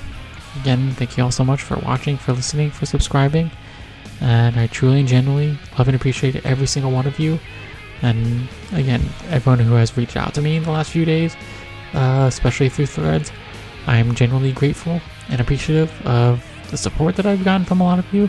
again, 0.60 0.92
thank 0.92 1.16
you 1.16 1.24
all 1.24 1.30
so 1.30 1.44
much 1.44 1.62
for 1.62 1.76
watching, 1.76 2.16
for 2.16 2.32
listening, 2.32 2.70
for 2.70 2.86
subscribing. 2.86 3.50
And 4.20 4.58
I 4.58 4.68
truly 4.68 5.00
and 5.00 5.08
genuinely 5.08 5.58
love 5.78 5.88
and 5.88 5.96
appreciate 5.96 6.44
every 6.46 6.66
single 6.66 6.92
one 6.92 7.06
of 7.06 7.18
you. 7.18 7.38
And 8.02 8.48
again, 8.72 9.02
everyone 9.28 9.58
who 9.58 9.74
has 9.74 9.96
reached 9.96 10.16
out 10.16 10.34
to 10.34 10.42
me 10.42 10.56
in 10.56 10.62
the 10.62 10.70
last 10.70 10.90
few 10.90 11.04
days 11.04 11.36
uh, 11.94 12.26
especially 12.28 12.68
through 12.68 12.86
threads. 12.86 13.32
I 13.86 13.96
am 13.96 14.14
genuinely 14.14 14.52
grateful 14.52 15.00
and 15.28 15.40
appreciative 15.40 15.90
of 16.06 16.44
the 16.70 16.76
support 16.76 17.16
that 17.16 17.26
I've 17.26 17.44
gotten 17.44 17.64
from 17.64 17.80
a 17.80 17.84
lot 17.84 17.98
of 17.98 18.12
you. 18.12 18.28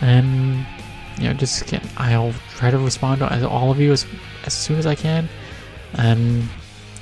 And, 0.00 0.66
you 1.18 1.28
know, 1.28 1.34
just 1.34 1.62
again, 1.62 1.86
I'll 1.96 2.32
try 2.56 2.70
to 2.70 2.78
respond 2.78 3.20
to 3.20 3.48
all 3.48 3.70
of 3.70 3.80
you 3.80 3.92
as, 3.92 4.06
as 4.44 4.54
soon 4.54 4.78
as 4.78 4.86
I 4.86 4.94
can. 4.94 5.28
And 5.94 6.48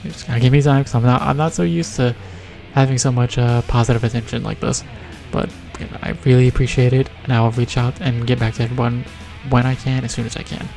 just 0.03 0.27
gotta 0.27 0.41
give 0.41 0.53
me 0.53 0.63
time 0.63 0.81
because 0.81 0.95
I'm 0.95 1.03
not, 1.03 1.23
I'm 1.23 1.37
not 1.37 1.53
so 1.53 1.63
used 1.63 1.97
to 1.97 2.15
having 2.75 2.99
so 2.99 3.11
much 3.11 3.39
uh, 3.39 3.63
positive 3.63 4.05
attention 4.05 4.43
like 4.43 4.61
this. 4.61 4.85
But 5.33 5.51
you 5.81 5.87
know, 5.87 5.99
I 6.03 6.11
really 6.25 6.49
appreciate 6.49 6.93
it, 6.93 7.09
and 7.23 7.33
I'll 7.33 7.51
reach 7.53 7.77
out 7.77 8.01
and 8.01 8.27
get 8.27 8.39
back 8.39 8.55
to 8.55 8.63
everyone 8.63 9.05
when 9.49 9.67
I 9.67 9.75
can, 9.75 10.05
as 10.05 10.13
soon 10.13 10.27
as 10.27 10.37
I 10.37 10.43
can. 10.43 10.69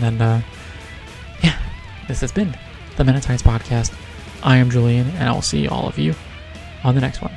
And 0.00 0.20
uh, 0.20 0.40
yeah, 1.42 1.58
this 2.08 2.20
has 2.20 2.32
been 2.32 2.56
the 2.96 3.04
Tights 3.04 3.42
podcast. 3.42 3.92
I 4.42 4.56
am 4.56 4.70
Julian, 4.70 5.08
and 5.10 5.28
I 5.28 5.32
will 5.32 5.42
see 5.42 5.68
all 5.68 5.88
of 5.88 5.98
you 5.98 6.14
on 6.84 6.94
the 6.94 7.00
next 7.00 7.22
one. 7.22 7.32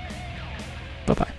Bye 1.05 1.13
bye. 1.13 1.35